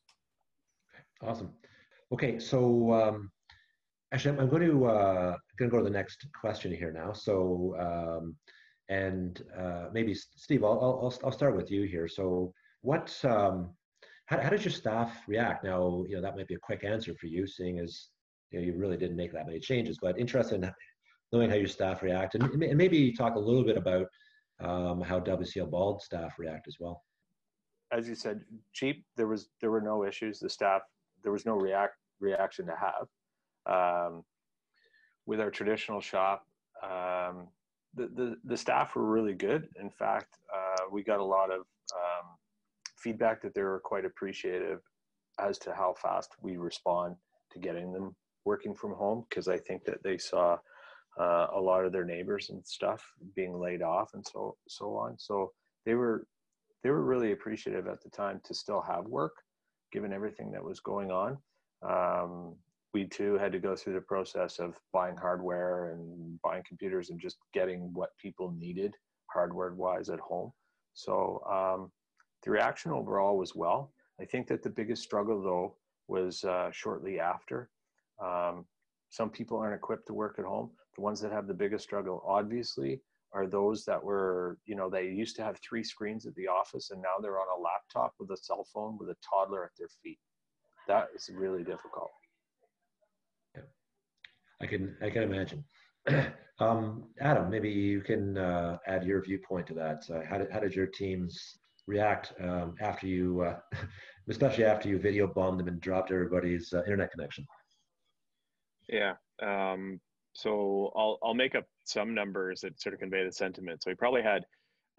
Awesome. 1.22 1.52
Okay, 2.14 2.40
so 2.40 2.94
um, 2.94 3.32
actually, 4.14 4.38
I'm 4.40 4.50
going 4.50 4.70
to 4.70 4.86
uh, 4.86 5.36
going 5.58 5.70
to 5.70 5.76
go 5.76 5.78
to 5.78 5.84
the 5.84 5.90
next 5.90 6.26
question 6.40 6.72
here 6.72 6.92
now. 6.92 7.12
So, 7.14 7.76
um, 7.80 8.36
and 8.90 9.42
uh, 9.58 9.86
maybe 9.92 10.14
Steve, 10.14 10.64
I'll, 10.64 10.80
I'll 10.80 11.20
I'll 11.24 11.32
start 11.32 11.56
with 11.56 11.70
you 11.72 11.84
here. 11.84 12.08
So, 12.08 12.54
what 12.82 13.14
um, 13.26 13.72
how, 14.28 14.40
how 14.42 14.50
did 14.50 14.64
your 14.64 14.72
staff 14.72 15.24
react? 15.28 15.64
Now, 15.64 16.06
you 16.08 16.16
know, 16.16 16.22
that 16.22 16.36
might 16.36 16.48
be 16.48 16.56
a 16.56 16.60
quick 16.60 16.84
answer 16.84 17.14
for 17.16 17.28
you, 17.28 17.48
seeing 17.48 17.80
as 17.80 18.10
you 18.52 18.60
know 18.60 18.66
you 18.66 18.74
really 18.76 18.98
didn't 18.98 19.18
make 19.18 19.34
that 19.34 19.48
many 19.48 19.60
changes. 19.60 19.98
But 20.02 20.20
interested 20.20 20.64
in 20.64 20.72
knowing 21.34 21.50
how 21.50 21.58
your 21.58 21.68
staff 21.68 22.04
react, 22.04 22.36
and, 22.36 22.44
and 22.64 22.78
maybe 22.78 23.12
talk 23.12 23.36
a 23.36 23.40
little 23.40 23.64
bit 23.64 23.78
about 23.78 24.08
um, 24.60 25.02
how 25.02 25.20
WCL 25.20 25.70
Bald 25.70 26.02
staff 26.02 26.36
react 26.40 26.68
as 26.68 26.78
well. 26.80 27.02
As 27.92 28.08
you 28.08 28.16
said, 28.16 28.42
cheap. 28.74 29.06
There 29.16 29.28
was 29.28 29.50
there 29.62 29.72
were 29.72 29.82
no 29.82 30.04
issues. 30.04 30.40
The 30.40 30.50
staff 30.50 30.82
there 31.24 31.32
was 31.32 31.46
no 31.46 31.56
react 31.56 31.96
reaction 32.20 32.66
to 32.68 32.76
have. 32.76 33.08
Um, 33.66 34.24
with 35.26 35.40
our 35.40 35.52
traditional 35.52 36.02
shop, 36.02 36.46
um, 36.84 37.48
the, 37.96 38.08
the 38.16 38.38
the 38.44 38.58
staff 38.58 38.96
were 38.96 39.06
really 39.06 39.34
good. 39.34 39.70
In 39.80 39.90
fact, 39.90 40.38
uh, 40.54 40.86
we 40.92 41.04
got 41.04 41.20
a 41.20 41.24
lot 41.24 41.52
of 41.52 41.62
um, 41.94 42.36
feedback 42.98 43.42
that 43.42 43.54
they 43.54 43.64
were 43.64 43.80
quite 43.80 44.06
appreciative 44.06 44.82
as 45.40 45.58
to 45.60 45.74
how 45.74 45.94
fast 46.02 46.32
we 46.42 46.58
respond 46.58 47.16
to 47.52 47.60
getting 47.60 47.94
them 47.94 48.16
working 48.46 48.74
from 48.74 48.94
home 48.94 49.26
because 49.30 49.48
I 49.48 49.58
think 49.58 49.84
that 49.86 50.02
they 50.04 50.18
saw 50.18 50.58
uh, 51.20 51.48
a 51.54 51.60
lot 51.60 51.86
of 51.86 51.92
their 51.92 52.06
neighbors 52.06 52.50
and 52.50 52.66
stuff 52.66 53.04
being 53.36 53.60
laid 53.60 53.82
off 53.82 54.12
and 54.14 54.26
so 54.26 54.56
so 54.68 54.96
on. 54.96 55.18
So 55.18 55.52
they 55.86 55.96
were 55.96 56.26
they 56.88 56.92
were 56.92 57.04
really 57.04 57.34
appreciative 57.34 57.86
at 57.86 58.02
the 58.02 58.10
time 58.10 58.40
to 58.46 58.54
still 58.54 58.80
have 58.80 59.08
work, 59.08 59.36
given 59.92 60.14
everything 60.14 60.50
that 60.54 60.64
was 60.64 60.80
going 60.80 61.12
on. 61.12 61.38
Um, 61.82 62.56
we 62.94 63.04
too 63.04 63.38
had 63.38 63.52
to 63.52 63.60
go 63.60 63.76
through 63.76 63.96
the 63.96 64.00
process 64.00 64.58
of 64.58 64.80
buying 64.94 65.18
hardware 65.18 65.92
and 65.92 66.40
buying 66.42 66.64
computers 66.66 67.10
and 67.10 67.20
just 67.20 67.40
getting 67.54 67.92
what 67.92 68.12
people 68.18 68.56
needed 68.58 68.96
hardware 69.30 69.74
wise 69.74 70.08
at 70.08 70.22
home. 70.22 70.54
So 70.94 71.44
um, 71.52 71.92
the 72.46 72.52
reaction 72.52 72.92
overall 72.92 73.38
was 73.38 73.54
well. 73.54 73.92
I 74.22 74.24
think 74.24 74.48
that 74.48 74.64
the 74.64 74.70
biggest 74.70 75.04
struggle, 75.04 75.44
though, 75.44 75.76
was 76.08 76.46
uh, 76.46 76.70
shortly 76.72 77.20
after. 77.20 77.70
Um, 78.24 78.64
some 79.10 79.30
people 79.30 79.58
aren't 79.58 79.76
equipped 79.76 80.08
to 80.08 80.14
work 80.14 80.40
at 80.40 80.46
home. 80.46 80.70
The 80.96 81.02
ones 81.02 81.20
that 81.20 81.34
have 81.34 81.48
the 81.48 81.54
biggest 81.54 81.84
struggle, 81.84 82.24
obviously, 82.26 83.02
are 83.34 83.48
those 83.48 83.84
that 83.86 84.04
were, 84.04 84.58
you 84.66 84.76
know, 84.76 84.90
they 84.90 85.06
used 85.06 85.36
to 85.36 85.44
have 85.44 85.60
three 85.60 85.84
screens 85.84 86.26
at 86.26 86.36
the 86.36 86.48
office 86.48 86.92
and 86.92 87.02
now 87.02 87.16
they're 87.22 87.40
on 87.40 87.48
a 87.58 87.62
laptop 87.62 88.14
with 88.20 88.32
a 88.32 88.38
cell 88.38 88.66
phone 88.74 88.98
with 88.98 89.10
a 89.10 89.16
toddler 89.28 89.66
at 89.66 89.72
their 89.78 89.90
feet. 90.04 90.20
That 90.88 91.10
is 91.16 91.30
really 91.34 91.64
difficult. 91.64 92.12
Yeah. 93.56 93.64
I 94.62 94.66
can 94.66 94.96
I 95.02 95.10
can 95.10 95.24
imagine. 95.24 95.66
um, 96.60 97.04
Adam, 97.20 97.50
maybe 97.50 97.70
you 97.70 98.02
can 98.02 98.38
uh, 98.38 98.78
add 98.88 99.06
your 99.06 99.22
viewpoint 99.22 99.68
to 99.68 99.74
that. 99.74 100.04
Uh, 100.10 100.22
how 100.28 100.38
did 100.38 100.52
how 100.52 100.60
did 100.60 100.74
your 100.74 100.88
teams 100.88 101.58
react 101.88 102.34
um, 102.42 102.76
after 102.82 103.08
you, 103.08 103.42
uh, 103.42 103.60
especially 104.30 104.64
after 104.64 104.88
you 104.88 105.00
video 105.00 105.28
bombed 105.28 105.60
them 105.60 105.68
and 105.68 105.82
dropped 105.82 106.12
everybody's 106.12 106.72
uh, 106.74 106.84
internet 106.84 107.12
connection? 107.12 107.46
Yeah. 108.88 109.16
Um, 109.42 110.00
so 110.38 110.92
I'll 110.96 111.18
I'll 111.24 111.34
make 111.34 111.56
up 111.56 111.66
some 111.84 112.14
numbers 112.14 112.62
that 112.62 112.80
sort 112.80 112.94
of 112.94 113.00
convey 113.00 113.26
the 113.26 113.32
sentiment. 113.32 113.82
So 113.82 113.90
we 113.90 113.96
probably 113.96 114.22
had 114.22 114.46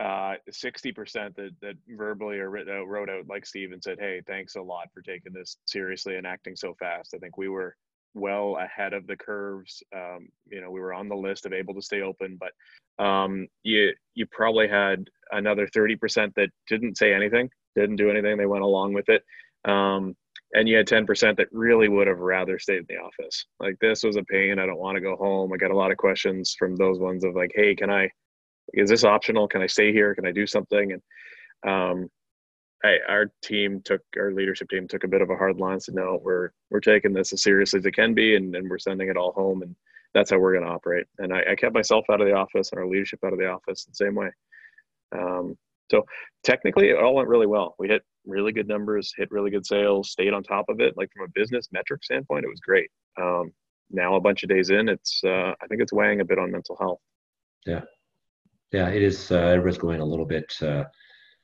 uh, 0.00 0.34
60% 0.50 1.34
that, 1.36 1.50
that 1.60 1.74
verbally 1.88 2.38
or 2.38 2.50
wrote 2.50 2.68
out, 2.68 2.88
wrote 2.88 3.08
out 3.08 3.28
like 3.28 3.46
Steve 3.46 3.70
and 3.72 3.82
said, 3.82 3.98
Hey, 4.00 4.20
thanks 4.26 4.56
a 4.56 4.60
lot 4.62 4.88
for 4.92 5.00
taking 5.00 5.32
this 5.32 5.58
seriously 5.64 6.16
and 6.16 6.26
acting 6.26 6.56
so 6.56 6.74
fast. 6.78 7.14
I 7.14 7.18
think 7.18 7.36
we 7.36 7.48
were 7.48 7.76
well 8.14 8.56
ahead 8.60 8.94
of 8.94 9.06
the 9.06 9.16
curves. 9.16 9.80
Um, 9.94 10.28
you 10.50 10.60
know, 10.60 10.72
we 10.72 10.80
were 10.80 10.92
on 10.92 11.08
the 11.08 11.16
list 11.16 11.46
of 11.46 11.52
able 11.52 11.74
to 11.74 11.82
stay 11.82 12.02
open, 12.02 12.38
but 12.38 13.04
um, 13.04 13.46
you, 13.62 13.92
you 14.14 14.26
probably 14.26 14.66
had 14.66 15.04
another 15.30 15.68
30% 15.68 16.34
that 16.34 16.50
didn't 16.68 16.98
say 16.98 17.14
anything, 17.14 17.48
didn't 17.76 17.96
do 17.96 18.10
anything. 18.10 18.38
They 18.38 18.46
went 18.46 18.64
along 18.64 18.92
with 18.92 19.08
it. 19.08 19.22
Um, 19.64 20.16
and 20.54 20.68
you 20.68 20.76
had 20.76 20.86
10% 20.86 21.36
that 21.36 21.48
really 21.52 21.88
would 21.88 22.06
have 22.06 22.20
rather 22.20 22.58
stayed 22.58 22.78
in 22.78 22.86
the 22.88 22.96
office. 22.96 23.44
Like 23.60 23.76
this 23.80 24.02
was 24.02 24.16
a 24.16 24.22
pain. 24.24 24.58
I 24.58 24.66
don't 24.66 24.78
want 24.78 24.96
to 24.96 25.02
go 25.02 25.16
home. 25.16 25.52
I 25.52 25.56
got 25.56 25.70
a 25.70 25.76
lot 25.76 25.90
of 25.90 25.98
questions 25.98 26.56
from 26.58 26.76
those 26.76 26.98
ones 26.98 27.24
of 27.24 27.34
like, 27.34 27.52
Hey, 27.54 27.74
can 27.74 27.90
I, 27.90 28.10
is 28.72 28.88
this 28.88 29.04
optional? 29.04 29.48
Can 29.48 29.62
I 29.62 29.66
stay 29.66 29.92
here? 29.92 30.14
Can 30.14 30.26
I 30.26 30.32
do 30.32 30.46
something? 30.46 30.92
And 30.92 31.02
um, 31.70 32.10
I, 32.84 32.98
our 33.08 33.32
team 33.42 33.80
took 33.84 34.02
our 34.16 34.32
leadership 34.32 34.68
team 34.68 34.86
took 34.86 35.04
a 35.04 35.08
bit 35.08 35.22
of 35.22 35.30
a 35.30 35.36
hard 35.36 35.58
line. 35.58 35.80
Said 35.80 35.94
no, 35.94 36.20
we're 36.22 36.50
we're 36.70 36.80
taking 36.80 37.12
this 37.12 37.32
as 37.32 37.42
seriously 37.42 37.78
as 37.78 37.86
it 37.86 37.94
can 37.94 38.14
be, 38.14 38.36
and, 38.36 38.54
and 38.54 38.68
we're 38.70 38.78
sending 38.78 39.08
it 39.08 39.16
all 39.16 39.32
home, 39.32 39.62
and 39.62 39.74
that's 40.14 40.30
how 40.30 40.38
we're 40.38 40.52
going 40.52 40.64
to 40.64 40.70
operate. 40.70 41.06
And 41.18 41.32
I, 41.32 41.42
I, 41.50 41.54
kept 41.56 41.74
myself 41.74 42.04
out 42.10 42.20
of 42.20 42.26
the 42.26 42.34
office 42.34 42.70
and 42.70 42.80
our 42.80 42.86
leadership 42.86 43.20
out 43.24 43.32
of 43.32 43.38
the 43.38 43.48
office 43.48 43.84
the 43.84 43.94
same 43.94 44.14
way. 44.14 44.30
Um, 45.12 45.56
so 45.90 46.04
technically, 46.44 46.90
it 46.90 46.98
all 46.98 47.14
went 47.14 47.28
really 47.28 47.46
well. 47.46 47.74
We 47.78 47.88
hit 47.88 48.02
really 48.28 48.52
good 48.52 48.68
numbers, 48.68 49.12
hit 49.16 49.30
really 49.30 49.50
good 49.50 49.66
sales, 49.66 50.10
stayed 50.10 50.32
on 50.32 50.42
top 50.42 50.66
of 50.68 50.80
it. 50.80 50.96
Like 50.96 51.10
from 51.12 51.24
a 51.24 51.32
business 51.34 51.68
metric 51.72 52.04
standpoint, 52.04 52.44
it 52.44 52.48
was 52.48 52.60
great. 52.60 52.90
Um, 53.20 53.52
now 53.90 54.14
a 54.16 54.20
bunch 54.20 54.42
of 54.42 54.48
days 54.48 54.70
in, 54.70 54.88
it's 54.88 55.22
uh, 55.24 55.54
I 55.60 55.66
think 55.68 55.80
it's 55.80 55.92
weighing 55.92 56.20
a 56.20 56.24
bit 56.24 56.38
on 56.38 56.52
mental 56.52 56.76
health. 56.78 57.00
Yeah, 57.66 57.82
yeah, 58.72 58.88
it 58.88 59.02
is. 59.02 59.30
Uh, 59.30 59.36
everybody's 59.36 59.78
going 59.78 60.00
a 60.00 60.04
little 60.04 60.26
bit 60.26 60.52
uh, 60.62 60.84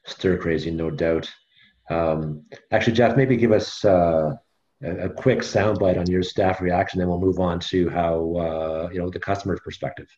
stir 0.04 0.36
crazy, 0.36 0.70
no 0.70 0.90
doubt. 0.90 1.32
Um, 1.90 2.44
actually, 2.70 2.94
Jeff, 2.94 3.16
maybe 3.16 3.36
give 3.36 3.52
us 3.52 3.84
uh, 3.84 4.34
a, 4.82 4.96
a, 5.04 5.08
quick 5.08 5.40
soundbite 5.40 5.98
on 5.98 6.06
your 6.10 6.22
staff 6.22 6.60
reaction, 6.60 6.98
then 6.98 7.08
we'll 7.08 7.20
move 7.20 7.40
on 7.40 7.60
to 7.60 7.90
how 7.90 8.34
uh, 8.36 8.88
you 8.92 8.98
know 8.98 9.10
the 9.10 9.18
customer's 9.18 9.60
perspective. 9.60 10.08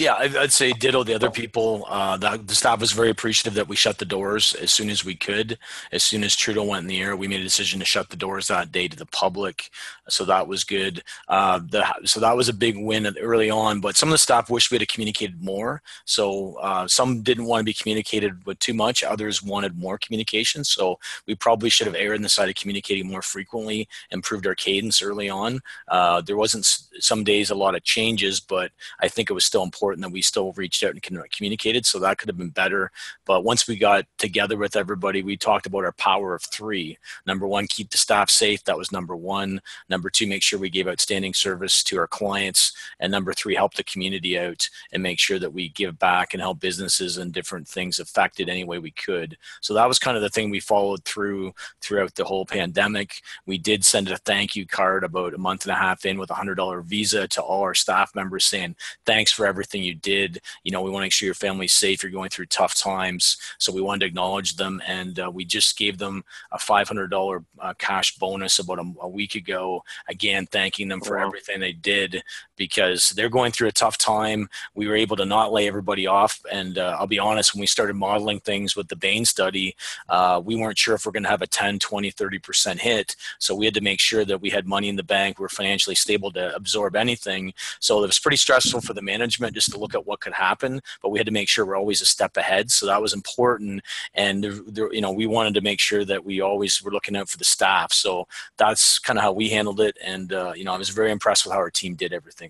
Yeah, 0.00 0.14
I'd 0.14 0.50
say 0.50 0.72
ditto 0.72 1.04
the 1.04 1.12
other 1.12 1.30
people. 1.30 1.84
Uh, 1.86 2.16
the, 2.16 2.42
the, 2.42 2.54
staff 2.54 2.80
was 2.80 2.90
very 2.90 3.10
appreciative 3.10 3.52
that 3.52 3.68
we 3.68 3.76
shut 3.76 3.98
the 3.98 4.06
doors 4.06 4.54
as 4.54 4.70
soon 4.70 4.88
as 4.88 5.04
we 5.04 5.14
could. 5.14 5.58
As 5.92 6.02
soon 6.02 6.24
as 6.24 6.34
Trudeau 6.34 6.64
went 6.64 6.84
in 6.84 6.86
the 6.86 7.02
air, 7.02 7.14
we 7.16 7.28
made 7.28 7.40
a 7.40 7.44
decision 7.44 7.78
to 7.80 7.84
shut 7.84 8.08
the 8.08 8.16
doors 8.16 8.46
that 8.46 8.72
day 8.72 8.88
to 8.88 8.96
the 8.96 9.04
public. 9.04 9.68
So 10.08 10.24
that 10.24 10.48
was 10.48 10.64
good. 10.64 11.02
Uh, 11.28 11.58
the, 11.58 11.84
so 12.06 12.18
that 12.18 12.34
was 12.34 12.48
a 12.48 12.54
big 12.54 12.78
win 12.78 13.14
early 13.20 13.50
on. 13.50 13.82
But 13.82 13.94
some 13.94 14.08
of 14.08 14.12
the 14.12 14.18
staff 14.18 14.48
wished 14.48 14.70
we 14.70 14.78
had 14.78 14.88
communicated 14.88 15.42
more. 15.42 15.82
So 16.06 16.54
uh, 16.62 16.88
some 16.88 17.20
didn't 17.20 17.44
want 17.44 17.60
to 17.60 17.64
be 17.66 17.74
communicated 17.74 18.46
with 18.46 18.58
too 18.58 18.72
much. 18.72 19.04
Others 19.04 19.42
wanted 19.42 19.76
more 19.76 19.98
communication. 19.98 20.64
So 20.64 20.98
we 21.26 21.34
probably 21.34 21.68
should 21.68 21.86
have 21.86 21.94
erred 21.94 22.16
on 22.16 22.22
the 22.22 22.30
side 22.30 22.48
of 22.48 22.54
communicating 22.54 23.06
more 23.06 23.20
frequently, 23.20 23.86
improved 24.10 24.46
our 24.46 24.54
cadence 24.54 25.02
early 25.02 25.28
on. 25.28 25.60
Uh, 25.88 26.22
there 26.22 26.38
wasn't 26.38 26.64
some 27.00 27.22
days 27.22 27.50
a 27.50 27.54
lot 27.54 27.74
of 27.74 27.84
changes, 27.84 28.40
but 28.40 28.72
I 29.00 29.08
think 29.08 29.28
it 29.28 29.34
was 29.34 29.44
still 29.44 29.62
important 29.62 29.89
important 29.90 30.02
that 30.02 30.14
we 30.14 30.22
still 30.22 30.52
reached 30.52 30.84
out 30.84 30.94
and 30.94 31.18
uh, 31.18 31.22
communicated. 31.32 31.84
So 31.84 31.98
that 31.98 32.18
could 32.18 32.28
have 32.28 32.38
been 32.38 32.50
better. 32.50 32.92
But 33.24 33.44
once 33.44 33.66
we 33.66 33.76
got 33.76 34.06
together 34.18 34.56
with 34.56 34.76
everybody, 34.76 35.22
we 35.22 35.36
talked 35.36 35.66
about 35.66 35.84
our 35.84 35.92
power 35.92 36.34
of 36.34 36.42
three. 36.42 36.96
Number 37.26 37.46
one, 37.46 37.66
keep 37.66 37.90
the 37.90 37.98
staff 37.98 38.30
safe. 38.30 38.62
That 38.64 38.78
was 38.78 38.92
number 38.92 39.16
one. 39.16 39.60
Number 39.88 40.10
two, 40.10 40.28
make 40.28 40.42
sure 40.42 40.58
we 40.58 40.70
gave 40.70 40.86
outstanding 40.86 41.34
service 41.34 41.82
to 41.84 41.98
our 41.98 42.06
clients. 42.06 42.72
And 43.00 43.10
number 43.10 43.32
three, 43.32 43.56
help 43.56 43.74
the 43.74 43.84
community 43.84 44.38
out 44.38 44.68
and 44.92 45.02
make 45.02 45.18
sure 45.18 45.40
that 45.40 45.52
we 45.52 45.70
give 45.70 45.98
back 45.98 46.34
and 46.34 46.40
help 46.40 46.60
businesses 46.60 47.16
and 47.18 47.32
different 47.32 47.66
things 47.66 47.98
affected 47.98 48.48
any 48.48 48.62
way 48.62 48.78
we 48.78 48.92
could. 48.92 49.36
So 49.60 49.74
that 49.74 49.88
was 49.88 49.98
kind 49.98 50.16
of 50.16 50.22
the 50.22 50.30
thing 50.30 50.50
we 50.50 50.60
followed 50.60 51.04
through 51.04 51.52
throughout 51.80 52.14
the 52.14 52.24
whole 52.24 52.46
pandemic. 52.46 53.22
We 53.46 53.58
did 53.58 53.84
send 53.84 54.08
a 54.10 54.18
thank 54.18 54.54
you 54.54 54.66
card 54.66 55.02
about 55.02 55.34
a 55.34 55.38
month 55.38 55.64
and 55.64 55.72
a 55.72 55.74
half 55.74 56.04
in 56.04 56.18
with 56.18 56.30
a 56.30 56.34
hundred 56.34 56.54
dollar 56.54 56.80
visa 56.80 57.26
to 57.26 57.42
all 57.42 57.62
our 57.62 57.74
staff 57.74 58.14
members 58.14 58.44
saying 58.44 58.76
thanks 59.04 59.32
for 59.32 59.46
everything 59.46 59.79
you 59.82 59.94
did. 59.94 60.40
You 60.64 60.72
know, 60.72 60.82
we 60.82 60.90
want 60.90 61.02
to 61.02 61.06
make 61.06 61.12
sure 61.12 61.26
your 61.26 61.34
family's 61.34 61.72
safe. 61.72 62.02
You're 62.02 62.12
going 62.12 62.30
through 62.30 62.46
tough 62.46 62.74
times, 62.74 63.36
so 63.58 63.72
we 63.72 63.82
wanted 63.82 64.00
to 64.00 64.06
acknowledge 64.06 64.56
them, 64.56 64.82
and 64.86 65.18
uh, 65.18 65.30
we 65.32 65.44
just 65.44 65.76
gave 65.76 65.98
them 65.98 66.24
a 66.52 66.58
$500 66.58 67.44
uh, 67.58 67.74
cash 67.78 68.16
bonus 68.16 68.58
about 68.58 68.78
a, 68.78 68.92
a, 69.02 69.08
week 69.08 69.34
ago. 69.34 69.82
Again, 70.08 70.46
thanking 70.46 70.88
them 70.88 71.00
for 71.00 71.16
wow. 71.16 71.26
everything 71.26 71.60
they 71.60 71.72
did 71.72 72.22
because 72.60 73.08
they're 73.16 73.30
going 73.30 73.50
through 73.50 73.68
a 73.68 73.72
tough 73.72 73.96
time. 73.96 74.46
We 74.74 74.86
were 74.86 74.94
able 74.94 75.16
to 75.16 75.24
not 75.24 75.50
lay 75.50 75.66
everybody 75.66 76.06
off, 76.06 76.42
and 76.52 76.76
uh, 76.76 76.94
I'll 77.00 77.06
be 77.06 77.18
honest, 77.18 77.54
when 77.54 77.62
we 77.62 77.66
started 77.66 77.96
modeling 77.96 78.38
things 78.40 78.76
with 78.76 78.88
the 78.88 78.96
Bain 78.96 79.24
study, 79.24 79.74
uh, 80.10 80.42
we 80.44 80.56
weren't 80.56 80.76
sure 80.76 80.94
if 80.94 81.06
we're 81.06 81.12
going 81.12 81.22
to 81.22 81.30
have 81.30 81.40
a 81.40 81.46
10, 81.46 81.78
20, 81.78 82.12
30% 82.12 82.78
hit. 82.78 83.16
So 83.38 83.54
we 83.54 83.64
had 83.64 83.72
to 83.72 83.80
make 83.80 83.98
sure 83.98 84.26
that 84.26 84.42
we 84.42 84.50
had 84.50 84.66
money 84.66 84.90
in 84.90 84.96
the 84.96 85.02
bank, 85.02 85.38
we're 85.38 85.48
financially 85.48 85.96
stable 85.96 86.30
to 86.32 86.54
absorb 86.54 86.96
anything. 86.96 87.54
So 87.78 88.04
it 88.04 88.08
was 88.08 88.18
pretty 88.18 88.36
stressful 88.36 88.82
for 88.82 88.92
the 88.92 89.00
management 89.00 89.54
just 89.54 89.72
to 89.72 89.78
look 89.78 89.94
at 89.94 90.06
what 90.06 90.20
could 90.20 90.34
happen, 90.34 90.82
but 91.00 91.08
we 91.08 91.18
had 91.18 91.26
to 91.28 91.32
make 91.32 91.48
sure 91.48 91.64
we're 91.64 91.78
always 91.78 92.02
a 92.02 92.06
step 92.06 92.36
ahead. 92.36 92.70
So 92.70 92.84
that 92.84 93.00
was 93.00 93.14
important. 93.14 93.82
And, 94.12 94.44
there, 94.66 94.92
you 94.92 95.00
know, 95.00 95.12
we 95.12 95.26
wanted 95.26 95.54
to 95.54 95.62
make 95.62 95.80
sure 95.80 96.04
that 96.04 96.26
we 96.26 96.42
always 96.42 96.82
were 96.82 96.92
looking 96.92 97.16
out 97.16 97.30
for 97.30 97.38
the 97.38 97.44
staff. 97.44 97.90
So 97.94 98.28
that's 98.58 98.98
kind 98.98 99.18
of 99.18 99.22
how 99.22 99.32
we 99.32 99.48
handled 99.48 99.80
it. 99.80 99.96
And, 100.04 100.34
uh, 100.34 100.52
you 100.54 100.64
know, 100.64 100.74
I 100.74 100.78
was 100.78 100.90
very 100.90 101.10
impressed 101.10 101.46
with 101.46 101.54
how 101.54 101.58
our 101.58 101.70
team 101.70 101.94
did 101.94 102.12
everything. 102.12 102.49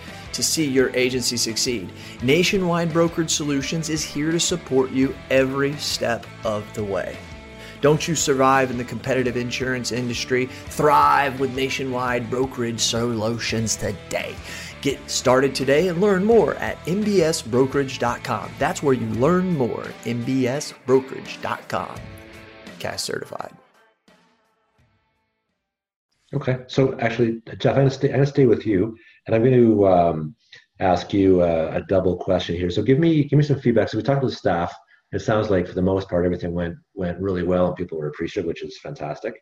to 0.33 0.43
see 0.43 0.65
your 0.65 0.95
agency 0.95 1.37
succeed. 1.37 1.91
Nationwide 2.21 2.91
Brokerage 2.93 3.31
Solutions 3.31 3.89
is 3.89 4.03
here 4.03 4.31
to 4.31 4.39
support 4.39 4.91
you 4.91 5.15
every 5.29 5.73
step 5.77 6.25
of 6.43 6.71
the 6.73 6.83
way. 6.83 7.17
Don't 7.81 8.07
you 8.07 8.15
survive 8.15 8.69
in 8.69 8.77
the 8.77 8.83
competitive 8.83 9.35
insurance 9.35 9.91
industry? 9.91 10.45
Thrive 10.45 11.39
with 11.39 11.55
Nationwide 11.55 12.29
Brokerage 12.29 12.79
Solutions 12.79 13.75
today. 13.75 14.35
Get 14.81 15.09
started 15.09 15.53
today 15.53 15.87
and 15.87 15.99
learn 16.01 16.23
more 16.23 16.55
at 16.55 16.77
nbsbrokerage.com. 16.85 18.51
That's 18.59 18.81
where 18.83 18.93
you 18.93 19.07
learn 19.07 19.57
more. 19.57 19.83
nbsbrokerage.com. 20.05 21.95
CAS 22.79 23.03
certified. 23.03 23.53
Okay, 26.33 26.59
so 26.67 26.97
actually, 26.99 27.41
Jeff, 27.57 27.75
I'm 27.75 27.81
going 27.81 27.89
to 27.89 27.93
stay, 27.93 28.07
I'm 28.07 28.15
going 28.15 28.25
to 28.25 28.31
stay 28.31 28.45
with 28.45 28.65
you. 28.65 28.97
And 29.25 29.35
I'm 29.35 29.43
going 29.43 29.53
to 29.53 29.87
um, 29.87 30.35
ask 30.79 31.13
you 31.13 31.43
a, 31.43 31.75
a, 31.75 31.81
double 31.83 32.17
question 32.17 32.55
here. 32.55 32.69
So 32.69 32.81
give 32.81 32.99
me 32.99 33.23
give 33.23 33.37
me 33.37 33.43
some 33.43 33.59
feedback. 33.59 33.89
So 33.89 33.97
we 33.97 34.03
talked 34.03 34.21
to 34.21 34.27
the 34.27 34.35
staff. 34.35 34.73
It 35.11 35.19
sounds 35.19 35.49
like 35.49 35.67
for 35.67 35.73
the 35.73 35.81
most 35.81 36.09
part 36.09 36.25
everything 36.25 36.53
went 36.53 36.75
went 36.95 37.19
really 37.19 37.43
well 37.43 37.67
and 37.67 37.75
people 37.75 37.97
were 37.97 38.07
appreciative, 38.07 38.47
which 38.47 38.63
is 38.63 38.79
fantastic. 38.79 39.35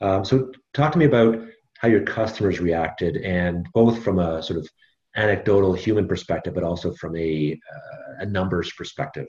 Um, 0.00 0.24
so 0.24 0.52
talk 0.74 0.92
to 0.92 0.98
me 0.98 1.04
about 1.04 1.40
how 1.78 1.88
your 1.88 2.02
customers 2.02 2.60
reacted, 2.60 3.18
and 3.18 3.68
both 3.72 4.02
from 4.02 4.18
a 4.18 4.42
sort 4.42 4.58
of 4.58 4.68
anecdotal 5.16 5.74
human 5.74 6.06
perspective, 6.06 6.54
but 6.54 6.64
also 6.64 6.92
from 6.94 7.16
a, 7.16 7.58
uh, 7.74 8.22
a 8.22 8.26
numbers 8.26 8.72
perspective. 8.72 9.26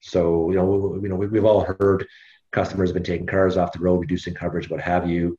So 0.00 0.50
you 0.50 0.56
know, 0.56 0.98
you 1.02 1.08
know, 1.08 1.16
we've 1.16 1.44
all 1.44 1.64
heard 1.80 2.06
customers 2.52 2.90
have 2.90 2.94
been 2.94 3.02
taking 3.02 3.26
cars 3.26 3.56
off 3.56 3.72
the 3.72 3.80
road, 3.80 4.00
reducing 4.00 4.34
coverage, 4.34 4.70
what 4.70 4.80
have 4.80 5.08
you. 5.08 5.36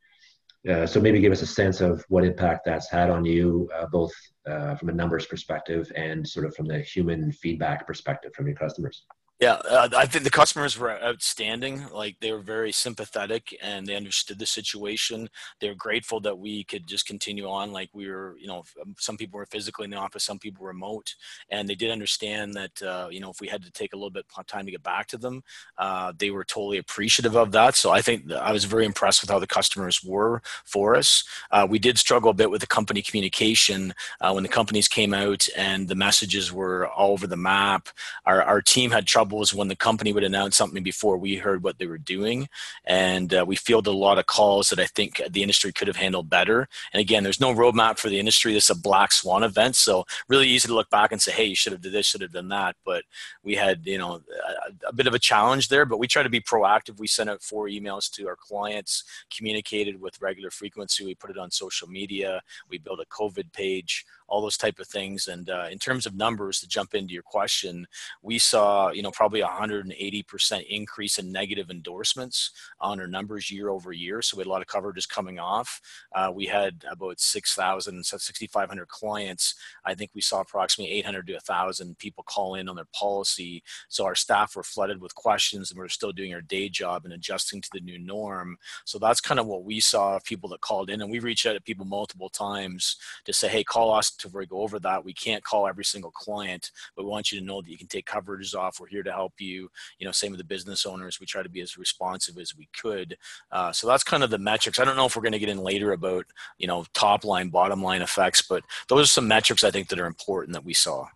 Uh, 0.68 0.86
so 0.86 1.00
maybe 1.00 1.22
give 1.22 1.32
us 1.32 1.42
a 1.42 1.48
sense 1.48 1.80
of 1.80 2.04
what 2.10 2.26
impact 2.26 2.66
that's 2.66 2.90
had 2.90 3.10
on 3.10 3.24
you, 3.24 3.70
uh, 3.78 3.86
both 3.92 4.12
uh, 4.46 4.76
from 4.76 4.90
a 4.90 4.94
numbers 4.94 5.26
perspective 5.26 5.90
and 5.96 6.28
sort 6.28 6.46
of 6.46 6.54
from 6.56 6.68
the 6.68 6.80
human 6.80 7.32
feedback 7.32 7.88
perspective 7.88 8.34
from 8.34 8.48
your 8.48 8.58
customers. 8.58 9.06
Yeah, 9.40 9.54
uh, 9.54 9.88
I 9.96 10.06
think 10.06 10.26
the 10.26 10.30
customers 10.30 10.78
were 10.78 11.02
outstanding. 11.02 11.88
Like 11.94 12.18
they 12.20 12.34
were 12.34 12.42
very 12.42 12.74
sympathetic 12.74 13.58
and 13.62 13.88
they 13.88 13.96
understood 13.96 14.38
the 14.38 14.46
situation. 14.46 15.30
They 15.62 15.70
were 15.70 15.76
grateful 15.76 16.20
that 16.22 16.38
we 16.38 16.66
could 16.66 16.86
just 16.86 17.06
continue 17.06 17.48
on. 17.48 17.72
Like 17.72 17.90
we 17.94 18.10
were, 18.10 18.36
you 18.38 18.48
know, 18.48 18.66
um, 18.82 18.96
some 19.00 19.16
people 19.16 19.38
were 19.38 19.46
physically 19.46 19.86
in 19.86 19.92
the 19.92 19.98
office, 19.98 20.26
some 20.26 20.40
people 20.40 20.66
remote, 20.66 21.16
and 21.50 21.70
they 21.70 21.76
did 21.76 21.90
understand 21.90 22.54
that, 22.56 22.82
uh, 22.82 23.08
you 23.10 23.22
know, 23.22 23.30
if 23.30 23.40
we 23.40 23.48
had 23.48 23.64
to 23.64 23.72
take 23.72 23.94
a 23.94 23.96
little 23.96 24.10
bit 24.10 24.26
of 24.38 24.46
time 24.46 24.66
to 24.66 24.72
get 24.72 24.84
back 24.84 25.08
to 25.08 25.18
them, 25.18 25.42
uh, 25.78 26.12
they 26.18 26.32
were 26.32 26.44
totally 26.44 26.78
appreciative 26.78 27.38
of 27.38 27.54
that. 27.54 27.76
So 27.76 27.92
I 27.92 28.02
think 28.02 28.30
I 28.34 28.52
was 28.52 28.66
very 28.66 28.86
impressed 28.86 29.22
with 29.22 29.30
how 29.30 29.40
the 29.40 29.48
customers 29.48 30.04
were 30.04 30.42
for 30.66 30.98
us. 30.98 31.24
Uh, 31.50 31.66
we 31.70 31.80
did 31.80 31.98
struggle 31.98 32.32
a 32.32 32.34
bit 32.34 32.52
with 32.52 32.60
the 32.60 32.68
company 32.68 33.02
communication 33.02 33.94
uh, 34.20 34.34
when 34.34 34.44
the 34.44 34.50
companies 34.50 34.90
came 34.90 35.14
out 35.14 35.48
and 35.56 35.88
the 35.88 35.96
messages 35.96 36.52
were 36.52 36.90
all 36.90 37.14
over 37.14 37.26
the 37.26 37.38
map. 37.38 37.88
Our, 38.26 38.44
our 38.44 38.62
team 38.62 38.92
had 38.92 39.08
trouble 39.08 39.29
was 39.32 39.54
when 39.54 39.68
the 39.68 39.76
company 39.76 40.14
would 40.14 40.24
announce 40.24 40.58
something 40.58 40.84
before 40.84 41.18
we 41.18 41.36
heard 41.36 41.64
what 41.64 41.78
they 41.78 41.88
were 41.88 41.98
doing. 41.98 42.48
And 42.86 43.34
uh, 43.34 43.46
we 43.48 43.56
fielded 43.56 43.94
a 43.94 43.98
lot 43.98 44.18
of 44.18 44.26
calls 44.26 44.70
that 44.70 44.80
I 44.80 44.86
think 44.86 45.22
the 45.30 45.42
industry 45.42 45.72
could 45.72 45.88
have 45.88 45.98
handled 45.98 46.30
better. 46.30 46.68
And 46.94 47.02
again, 47.02 47.24
there's 47.24 47.40
no 47.40 47.54
roadmap 47.54 47.98
for 47.98 48.10
the 48.10 48.20
industry. 48.20 48.54
This 48.54 48.70
is 48.70 48.78
a 48.78 48.80
black 48.80 49.12
swan 49.12 49.44
event. 49.44 49.76
So 49.76 50.06
really 50.28 50.48
easy 50.48 50.68
to 50.68 50.74
look 50.74 50.90
back 50.90 51.12
and 51.12 51.22
say, 51.22 51.32
hey, 51.32 51.46
you 51.46 51.56
should 51.56 51.74
have 51.74 51.82
done 51.82 51.94
this, 51.94 52.06
should 52.06 52.22
have 52.22 52.32
done 52.32 52.50
that. 52.50 52.76
But 52.86 53.04
we 53.44 53.56
had, 53.56 53.86
you 53.86 53.98
know, 53.98 54.22
a, 54.68 54.88
a 54.88 54.94
bit 54.94 55.08
of 55.08 55.14
a 55.14 55.20
challenge 55.20 55.70
there, 55.70 55.86
but 55.86 56.00
we 56.00 56.08
try 56.08 56.24
to 56.24 56.30
be 56.30 56.42
proactive. 56.42 57.00
We 57.00 57.08
sent 57.08 57.30
out 57.30 57.42
four 57.42 57.68
emails 57.68 58.10
to 58.12 58.28
our 58.28 58.36
clients, 58.36 59.04
communicated 59.36 60.00
with 60.02 60.22
regular 60.22 60.52
frequency. 60.52 61.06
We 61.06 61.16
put 61.16 61.32
it 61.32 61.38
on 61.38 61.52
social 61.52 61.88
media. 61.88 62.42
We 62.70 62.78
built 62.78 63.00
a 63.00 63.06
COVID 63.06 63.52
page 63.54 64.06
all 64.30 64.42
those 64.42 64.58
type 64.58 64.80
of 64.80 64.88
things. 64.88 65.28
And 65.28 65.50
uh, 65.50 65.68
in 65.70 65.80
terms 65.80 66.06
of 66.06 66.16
numbers, 66.16 66.60
to 66.60 66.68
jump 66.68 66.94
into 66.94 67.14
your 67.14 67.24
question, 67.24 67.88
we 68.22 68.40
saw 68.40 68.92
you 68.92 69.02
know 69.02 69.12
probably 69.20 69.42
180 69.42 70.24
percent 70.24 70.64
increase 70.70 71.20
in 71.20 71.30
negative 71.30 71.70
endorsements 71.70 72.52
on 72.80 73.02
our 73.02 73.08
numbers 73.08 73.52
year 73.52 73.68
over 73.68 73.92
year. 73.92 74.22
So 74.22 74.38
we 74.38 74.42
had 74.42 74.48
a 74.48 74.50
lot 74.50 74.62
of 74.62 74.70
coverages 74.70 75.10
coming 75.10 75.40
off. 75.40 75.82
Uh, 76.16 76.32
we 76.34 76.46
had 76.46 76.86
about 76.90 77.20
6,000, 77.20 78.06
6,500 78.06 78.88
clients. 78.88 79.56
I 79.84 79.94
think 79.94 80.12
we 80.16 80.22
saw 80.22 80.40
approximately 80.40 80.94
800 81.00 81.28
to 81.28 81.34
1,000 81.34 81.98
people 81.98 82.24
call 82.24 82.56
in 82.56 82.70
on 82.70 82.78
their 82.78 82.88
policy. 82.96 83.62
So 83.90 84.06
our 84.06 84.16
staff 84.16 84.56
were 84.56 84.64
flooded 84.64 85.02
with 85.02 85.14
questions, 85.16 85.70
and 85.70 85.78
we 85.78 85.84
we're 85.84 85.90
still 85.90 86.14
doing 86.14 86.34
our 86.34 86.40
day 86.40 86.70
job 86.70 87.04
and 87.04 87.14
adjusting 87.14 87.60
to 87.60 87.70
the 87.74 87.82
new 87.82 88.00
norm. 88.00 88.58
So 88.86 89.00
that's 89.00 89.20
kind 89.20 89.42
of 89.42 89.48
what 89.48 89.66
we 89.66 89.82
saw 89.82 90.16
of 90.16 90.24
people 90.24 90.48
that 90.52 90.62
called 90.62 90.90
in, 90.90 91.02
and 91.02 91.12
we 91.12 91.20
reached 91.20 91.46
out 91.46 91.56
to 91.56 91.62
people 91.62 91.86
multiple 91.86 92.30
times 92.30 92.96
to 93.26 93.34
say, 93.34 93.50
"Hey, 93.50 93.66
call 93.66 93.92
us 93.94 94.12
to 94.12 94.30
go 94.30 94.62
over 94.62 94.80
that. 94.80 95.04
We 95.04 95.14
can't 95.14 95.44
call 95.44 95.68
every 95.68 95.84
single 95.84 96.12
client, 96.12 96.72
but 96.96 97.04
we 97.04 97.12
want 97.12 97.34
you 97.34 97.40
to 97.42 97.46
know 97.46 97.62
that 97.62 97.70
you 97.70 97.78
can 97.78 97.88
take 97.88 98.08
coverages 98.08 98.56
off. 98.56 98.80
We're 98.80 98.88
here 98.88 99.04
to 99.04 99.09
help 99.12 99.34
you. 99.40 99.70
You 99.98 100.06
know, 100.06 100.12
same 100.12 100.32
with 100.32 100.40
the 100.40 100.46
business 100.46 100.86
owners. 100.86 101.20
We 101.20 101.26
try 101.26 101.44
to 101.44 101.50
be 101.50 101.62
as 101.62 101.78
responsive 101.78 102.38
as 102.38 102.56
we 102.56 102.68
could. 102.74 103.18
Uh, 103.52 103.72
so 103.72 103.88
that's 103.88 104.04
kind 104.04 104.24
of 104.24 104.30
the 104.30 104.38
metrics. 104.38 104.80
I 104.80 104.86
don't 104.86 104.96
know 104.96 105.06
if 105.06 105.16
we're 105.16 105.22
going 105.22 105.34
to 105.34 105.40
get 105.40 105.50
in 105.50 105.60
later 105.60 105.94
about 105.94 106.26
you 106.58 106.68
know 106.68 106.86
top 106.94 107.24
line, 107.24 107.50
bottom 107.50 107.82
line 107.82 108.02
effects, 108.02 108.42
but 108.42 108.64
those 108.88 109.04
are 109.04 109.08
some 109.08 109.28
metrics 109.28 109.64
I 109.64 109.72
think 109.72 109.90
that 109.90 110.00
are 110.00 110.06
important 110.06 110.54
that 110.54 110.66
we 110.66 110.74
saw. 110.74 111.08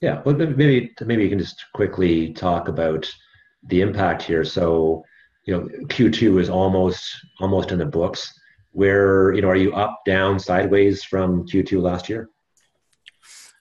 Yeah, 0.00 0.20
well, 0.24 0.34
maybe 0.34 0.92
maybe 1.00 1.22
you 1.22 1.28
can 1.28 1.38
just 1.38 1.64
quickly 1.74 2.32
talk 2.32 2.68
about 2.68 3.08
the 3.68 3.80
impact 3.80 4.22
here. 4.22 4.44
So, 4.44 5.04
you 5.44 5.54
know, 5.54 5.68
Q2 5.86 6.40
is 6.40 6.50
almost 6.50 7.04
almost 7.40 7.70
in 7.70 7.78
the 7.78 7.86
books. 7.86 8.32
Where 8.72 9.32
you 9.34 9.42
know, 9.42 9.48
are 9.48 9.56
you 9.56 9.74
up, 9.74 10.00
down, 10.06 10.38
sideways 10.38 11.04
from 11.04 11.46
Q2 11.46 11.80
last 11.80 12.08
year? 12.08 12.30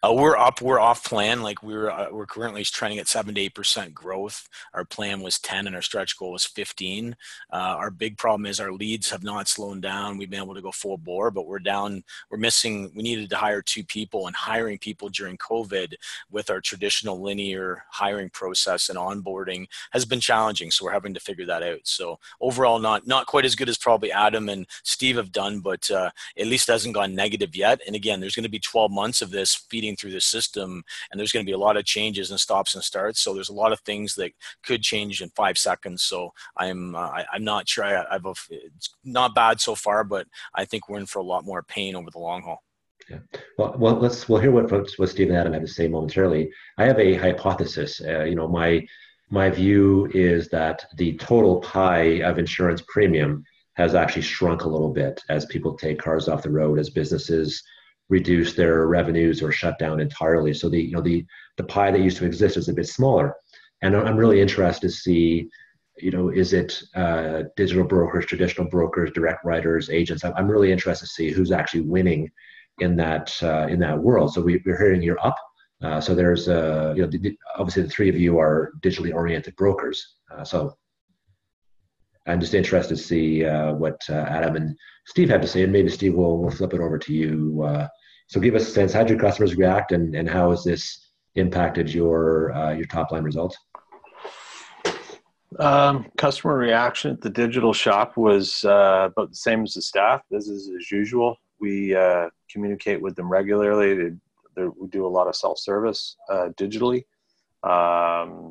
Uh, 0.03 0.11
we're 0.11 0.35
up. 0.35 0.61
We're 0.61 0.79
off 0.79 1.05
plan. 1.05 1.43
Like 1.43 1.61
we're 1.61 1.91
uh, 1.91 2.07
we're 2.11 2.25
currently 2.25 2.63
trending 2.63 2.97
at 2.97 3.07
seven 3.07 3.35
to 3.35 3.41
eight 3.41 3.53
percent 3.53 3.93
growth. 3.93 4.49
Our 4.73 4.83
plan 4.83 5.21
was 5.21 5.37
ten, 5.37 5.67
and 5.67 5.75
our 5.75 5.81
stretch 5.83 6.17
goal 6.17 6.31
was 6.31 6.43
fifteen. 6.43 7.15
Uh, 7.53 7.75
our 7.77 7.91
big 7.91 8.17
problem 8.17 8.47
is 8.47 8.59
our 8.59 8.71
leads 8.71 9.11
have 9.11 9.23
not 9.23 9.47
slowed 9.47 9.81
down. 9.81 10.17
We've 10.17 10.29
been 10.29 10.41
able 10.41 10.55
to 10.55 10.61
go 10.61 10.71
full 10.71 10.97
bore, 10.97 11.29
but 11.29 11.45
we're 11.45 11.59
down. 11.59 12.03
We're 12.31 12.39
missing. 12.39 12.91
We 12.95 13.03
needed 13.03 13.29
to 13.29 13.35
hire 13.35 13.61
two 13.61 13.83
people, 13.83 14.25
and 14.25 14.35
hiring 14.35 14.79
people 14.79 15.07
during 15.09 15.37
COVID 15.37 15.93
with 16.31 16.49
our 16.49 16.61
traditional 16.61 17.21
linear 17.21 17.83
hiring 17.91 18.31
process 18.31 18.89
and 18.89 18.97
onboarding 18.97 19.67
has 19.91 20.03
been 20.03 20.19
challenging. 20.19 20.71
So 20.71 20.85
we're 20.85 20.93
having 20.93 21.13
to 21.13 21.19
figure 21.19 21.45
that 21.45 21.61
out. 21.61 21.81
So 21.83 22.17
overall, 22.39 22.79
not 22.79 23.05
not 23.05 23.27
quite 23.27 23.45
as 23.45 23.53
good 23.53 23.69
as 23.69 23.77
probably 23.77 24.11
Adam 24.11 24.49
and 24.49 24.65
Steve 24.81 25.17
have 25.17 25.31
done, 25.31 25.59
but 25.59 25.91
uh, 25.91 26.09
at 26.39 26.47
least 26.47 26.69
hasn't 26.69 26.95
gone 26.95 27.13
negative 27.13 27.55
yet. 27.55 27.81
And 27.85 27.95
again, 27.95 28.19
there's 28.19 28.35
going 28.35 28.45
to 28.45 28.49
be 28.49 28.57
12 28.57 28.89
months 28.89 29.21
of 29.21 29.29
this 29.29 29.53
feeding 29.53 29.90
through 29.95 30.11
the 30.11 30.21
system 30.21 30.83
and 31.11 31.19
there's 31.19 31.31
going 31.31 31.45
to 31.45 31.49
be 31.49 31.53
a 31.53 31.57
lot 31.57 31.77
of 31.77 31.85
changes 31.85 32.31
and 32.31 32.39
stops 32.39 32.75
and 32.75 32.83
starts 32.83 33.19
so 33.19 33.33
there's 33.33 33.49
a 33.49 33.53
lot 33.53 33.71
of 33.71 33.79
things 33.81 34.15
that 34.15 34.31
could 34.63 34.81
change 34.81 35.21
in 35.21 35.29
five 35.29 35.57
seconds 35.57 36.03
so 36.03 36.31
i'm 36.57 36.95
uh, 36.95 36.99
I, 37.09 37.25
am 37.35 37.43
not 37.43 37.67
sure 37.67 37.83
I, 37.83 38.05
i've 38.11 38.25
a, 38.25 38.33
it's 38.49 38.95
not 39.03 39.35
bad 39.35 39.59
so 39.59 39.75
far 39.75 40.03
but 40.03 40.27
i 40.55 40.65
think 40.65 40.89
we're 40.89 40.99
in 40.99 41.05
for 41.05 41.19
a 41.19 41.23
lot 41.23 41.45
more 41.45 41.63
pain 41.63 41.95
over 41.95 42.09
the 42.11 42.19
long 42.19 42.41
haul 42.41 42.63
yeah. 43.09 43.17
Well, 43.57 43.75
well, 43.77 43.95
let's 43.95 44.29
we'll 44.29 44.39
hear 44.39 44.51
what 44.51 44.71
what 44.71 45.09
Steve 45.09 45.29
and 45.29 45.37
Adam 45.37 45.53
have 45.53 45.63
to 45.63 45.67
say 45.67 45.87
momentarily. 45.87 46.51
I 46.77 46.85
have 46.85 46.99
a 46.99 47.15
hypothesis. 47.15 47.99
Uh, 47.99 48.23
you 48.23 48.35
know, 48.35 48.47
my 48.47 48.85
my 49.29 49.49
view 49.49 50.09
is 50.13 50.49
that 50.49 50.85
the 50.97 51.17
total 51.17 51.61
pie 51.61 52.21
of 52.21 52.37
insurance 52.37 52.83
premium 52.87 53.43
has 53.75 53.95
actually 53.95 54.21
shrunk 54.21 54.63
a 54.63 54.69
little 54.69 54.91
bit 54.93 55.21
as 55.29 55.45
people 55.45 55.75
take 55.75 55.99
cars 55.99 56.27
off 56.27 56.43
the 56.43 56.51
road, 56.51 56.77
as 56.77 56.89
businesses 56.89 57.63
reduce 58.11 58.53
their 58.53 58.87
revenues 58.87 59.41
or 59.41 59.51
shut 59.51 59.79
down 59.79 60.01
entirely. 60.01 60.53
So 60.53 60.69
the 60.69 60.79
you 60.79 60.91
know 60.91 61.01
the 61.01 61.25
the 61.57 61.63
pie 61.63 61.91
that 61.91 62.01
used 62.01 62.17
to 62.17 62.25
exist 62.25 62.57
is 62.57 62.69
a 62.69 62.73
bit 62.73 62.87
smaller, 62.87 63.33
and 63.81 63.95
I'm 63.95 64.17
really 64.17 64.41
interested 64.41 64.87
to 64.87 64.95
see, 64.95 65.49
you 65.97 66.11
know, 66.11 66.29
is 66.29 66.53
it 66.53 66.83
uh, 66.93 67.43
digital 67.55 67.85
brokers, 67.85 68.25
traditional 68.25 68.67
brokers, 68.67 69.11
direct 69.11 69.43
writers, 69.45 69.89
agents? 69.89 70.23
I'm 70.23 70.51
really 70.51 70.71
interested 70.71 71.05
to 71.05 71.11
see 71.11 71.31
who's 71.31 71.53
actually 71.53 71.81
winning 71.81 72.29
in 72.79 72.97
that 72.97 73.27
uh, 73.41 73.67
in 73.67 73.79
that 73.79 73.97
world. 73.97 74.33
So 74.33 74.41
we, 74.41 74.61
we're 74.65 74.77
hearing 74.77 75.01
you're 75.01 75.25
up. 75.25 75.37
Uh, 75.81 75.99
so 75.99 76.13
there's 76.13 76.47
uh, 76.47 76.93
you 76.95 77.03
know 77.03 77.09
the, 77.09 77.37
obviously 77.57 77.83
the 77.83 77.89
three 77.89 78.09
of 78.09 78.19
you 78.19 78.37
are 78.39 78.73
digitally 78.81 79.13
oriented 79.13 79.55
brokers. 79.55 80.15
Uh, 80.29 80.43
so 80.43 80.77
I'm 82.27 82.39
just 82.39 82.53
interested 82.53 82.97
to 82.97 83.03
see 83.03 83.45
uh, 83.45 83.73
what 83.73 83.99
uh, 84.09 84.13
Adam 84.13 84.55
and 84.55 84.77
Steve 85.07 85.29
have 85.29 85.41
to 85.41 85.47
say, 85.47 85.63
and 85.63 85.71
maybe 85.71 85.89
Steve 85.89 86.13
will, 86.13 86.37
will 86.37 86.51
flip 86.51 86.73
it 86.73 86.79
over 86.79 86.97
to 86.99 87.13
you 87.13 87.63
uh, 87.63 87.87
so 88.31 88.39
give 88.39 88.55
us 88.55 88.65
a 88.65 88.71
sense, 88.71 88.93
how 88.93 89.01
did 89.03 89.09
your 89.09 89.19
customers 89.19 89.57
react 89.57 89.91
and, 89.91 90.15
and 90.15 90.29
how 90.29 90.51
has 90.51 90.63
this 90.63 91.11
impacted 91.35 91.93
your, 91.93 92.53
uh, 92.53 92.71
your 92.71 92.85
top 92.85 93.11
line 93.11 93.23
results? 93.23 93.57
Um, 95.59 96.09
customer 96.17 96.55
reaction 96.55 97.11
at 97.11 97.19
the 97.19 97.29
digital 97.29 97.73
shop 97.73 98.15
was 98.15 98.63
uh, 98.63 99.09
about 99.11 99.31
the 99.31 99.35
same 99.35 99.63
as 99.63 99.73
the 99.73 99.81
staff. 99.81 100.21
Business 100.31 100.69
as 100.79 100.89
usual. 100.89 101.35
We 101.59 101.93
uh, 101.93 102.29
communicate 102.49 103.01
with 103.01 103.17
them 103.17 103.29
regularly. 103.29 104.15
They, 104.55 104.63
we 104.79 104.87
do 104.87 105.05
a 105.05 105.09
lot 105.09 105.27
of 105.27 105.35
self 105.35 105.59
service 105.59 106.15
digitally. 106.57 107.03
Um, 107.63 108.50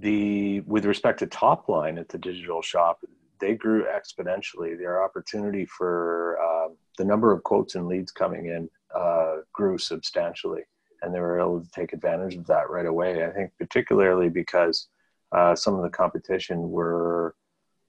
the 0.00 0.60
with 0.60 0.84
respect 0.84 1.18
to 1.20 1.26
top 1.26 1.68
line 1.68 1.98
at 1.98 2.08
the 2.08 2.18
digital 2.18 2.62
shop, 2.62 3.00
they 3.40 3.54
grew 3.54 3.84
exponentially. 3.84 4.76
Their 4.78 5.02
opportunity 5.02 5.66
for 5.66 6.38
uh, 6.42 6.72
the 6.98 7.04
number 7.04 7.32
of 7.32 7.42
quotes 7.42 7.74
and 7.74 7.86
leads 7.86 8.12
coming 8.12 8.46
in 8.46 8.68
uh, 8.94 9.36
grew 9.52 9.78
substantially, 9.78 10.62
and 11.02 11.14
they 11.14 11.20
were 11.20 11.40
able 11.40 11.60
to 11.60 11.70
take 11.70 11.92
advantage 11.92 12.36
of 12.36 12.46
that 12.46 12.70
right 12.70 12.86
away. 12.86 13.24
I 13.24 13.30
think 13.30 13.52
particularly 13.58 14.28
because 14.28 14.88
uh, 15.32 15.54
some 15.54 15.74
of 15.74 15.82
the 15.82 15.90
competition 15.90 16.70
were 16.70 17.34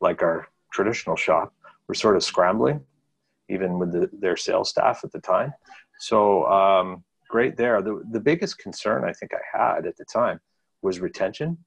like 0.02 0.22
our 0.22 0.48
traditional 0.72 1.16
shop 1.16 1.54
were 1.88 1.96
sort 1.96 2.16
of 2.16 2.24
scrambling, 2.24 2.82
even 3.50 3.80
with 3.80 3.92
the, 3.92 4.10
their 4.20 4.38
sales 4.38 4.70
staff 4.70 5.02
at 5.04 5.12
the 5.12 5.22
time. 5.22 5.54
So 6.00 6.46
um, 6.48 7.04
great 7.30 7.58
there. 7.58 7.82
The, 7.82 8.04
the 8.12 8.20
biggest 8.20 8.60
concern 8.60 9.04
I 9.04 9.14
think 9.14 9.32
I 9.34 9.58
had 9.58 9.86
at 9.86 9.98
the 9.98 10.06
time 10.06 10.40
was 10.82 11.00
retention. 11.00 11.58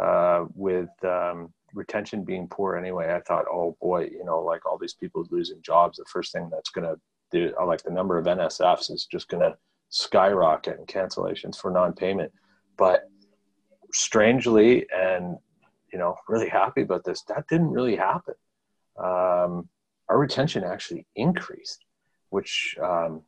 Uh, 0.00 0.44
with 0.54 0.90
um, 1.04 1.52
retention 1.74 2.24
being 2.24 2.46
poor 2.48 2.76
anyway, 2.76 3.12
I 3.12 3.20
thought, 3.20 3.46
oh 3.50 3.76
boy, 3.80 4.04
you 4.04 4.24
know, 4.24 4.40
like 4.40 4.64
all 4.64 4.78
these 4.78 4.94
people 4.94 5.26
losing 5.30 5.60
jobs, 5.62 5.98
the 5.98 6.04
first 6.12 6.32
thing 6.32 6.48
that's 6.50 6.70
going 6.70 6.86
to 6.86 7.00
do, 7.30 7.52
like 7.66 7.82
the 7.82 7.90
number 7.90 8.16
of 8.16 8.26
NSFs 8.26 8.90
is 8.90 9.06
just 9.10 9.28
going 9.28 9.42
to 9.42 9.56
skyrocket 9.90 10.78
and 10.78 10.86
cancellations 10.86 11.56
for 11.58 11.70
non-payment. 11.70 12.32
But 12.76 13.08
strangely, 13.92 14.86
and 14.94 15.36
you 15.92 15.98
know, 15.98 16.16
really 16.28 16.48
happy 16.48 16.82
about 16.82 17.04
this, 17.04 17.22
that 17.24 17.48
didn't 17.48 17.70
really 17.70 17.96
happen. 17.96 18.34
Um, 18.98 19.68
our 20.08 20.18
retention 20.18 20.64
actually 20.64 21.06
increased, 21.16 21.84
which 22.30 22.76
um, 22.82 23.22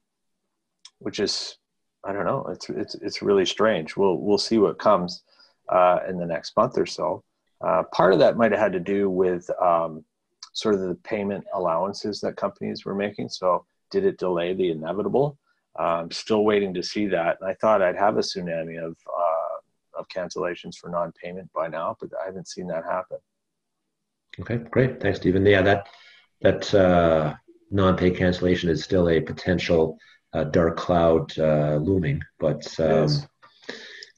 which 0.99 1.21
is 1.21 1.57
I 2.05 2.13
don't 2.13 2.25
know. 2.25 2.47
It's 2.51 2.69
it's 2.71 2.95
it's 2.97 3.23
really 3.23 3.47
strange. 3.47 3.97
We'll 3.97 4.19
we'll 4.19 4.39
see 4.39 4.59
what 4.59 4.79
comes 4.79 5.23
uh, 5.71 6.01
in 6.09 6.19
the 6.19 6.27
next 6.27 6.57
month 6.57 6.77
or 6.77 6.87
so. 6.87 7.23
Uh, 7.65 7.83
part 7.93 8.13
of 8.13 8.19
that 8.19 8.37
might 8.37 8.53
have 8.53 8.61
had 8.61 8.73
to 8.73 8.81
do 8.81 9.11
with 9.11 9.49
um, 9.63 10.05
sort 10.53 10.75
of 10.75 10.81
the 10.81 10.95
payment 11.05 11.45
allowances 11.55 12.21
that 12.21 12.37
companies 12.37 12.85
were 12.85 12.95
making. 12.95 13.29
So 13.29 13.65
did 13.91 14.05
it 14.05 14.19
delay 14.19 14.55
the 14.55 14.71
inevitable? 14.71 15.39
I'm 15.79 16.05
um, 16.05 16.11
still 16.11 16.45
waiting 16.45 16.75
to 16.75 16.83
see 16.83 17.07
that. 17.09 17.39
And 17.41 17.49
I 17.49 17.55
thought 17.55 17.83
I'd 17.83 17.97
have 17.97 18.17
a 18.17 18.21
tsunami 18.21 18.85
of 18.85 18.97
uh, 19.07 19.99
of 19.99 20.09
cancellations 20.09 20.77
for 20.77 20.89
non-payment 20.89 21.51
by 21.53 21.69
now, 21.69 21.97
but 22.01 22.11
I 22.21 22.27
haven't 22.27 22.49
seen 22.49 22.67
that 22.69 22.85
happen. 22.85 23.19
Okay, 24.41 24.57
great. 24.57 25.01
Thanks, 25.01 25.19
Stephen. 25.19 25.45
Yeah, 25.47 25.63
that 25.63 25.89
that 26.41 26.75
uh, 26.75 27.35
non-pay 27.71 28.11
cancellation 28.11 28.69
is 28.71 28.83
still 28.83 29.09
a 29.09 29.21
potential 29.21 29.99
uh, 30.33 30.45
dark 30.45 30.77
cloud 30.77 31.37
uh, 31.39 31.77
looming, 31.77 32.23
but 32.39 32.67
um, 32.81 33.09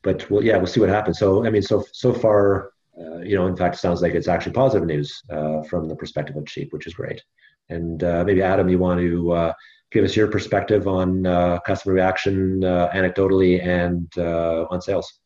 but 0.03 0.29
well, 0.31 0.43
yeah, 0.43 0.57
we'll 0.57 0.67
see 0.67 0.81
what 0.81 0.89
happens. 0.89 1.19
So, 1.19 1.47
I 1.47 1.51
mean, 1.51 1.63
so 1.63 1.85
so 1.93 2.13
far, 2.13 2.73
uh, 2.99 3.19
you 3.19 3.37
know, 3.37 3.47
in 3.47 3.57
fact, 3.57 3.77
it 3.77 3.79
sounds 3.79 4.03
like 4.03 4.15
it's 4.15 4.29
actually 4.29 4.53
positive 4.53 4.87
news 4.87 5.23
uh, 5.31 5.63
from 5.63 5.89
the 5.89 5.97
perspective 5.97 6.37
of 6.37 6.47
Cheap, 6.47 6.73
which 6.73 6.87
is 6.87 6.95
great. 6.95 7.23
And 7.69 8.03
uh, 8.05 8.25
maybe 8.25 8.43
Adam, 8.43 8.69
you 8.69 8.79
want 8.79 9.01
to 9.01 9.33
uh, 9.33 9.53
give 9.91 10.05
us 10.05 10.17
your 10.17 10.29
perspective 10.29 10.87
on 10.87 11.25
customer 11.65 11.95
reaction, 11.95 12.61
anecdotally, 12.61 13.65
and 13.65 14.11
on 14.19 14.81
sales. 14.81 15.21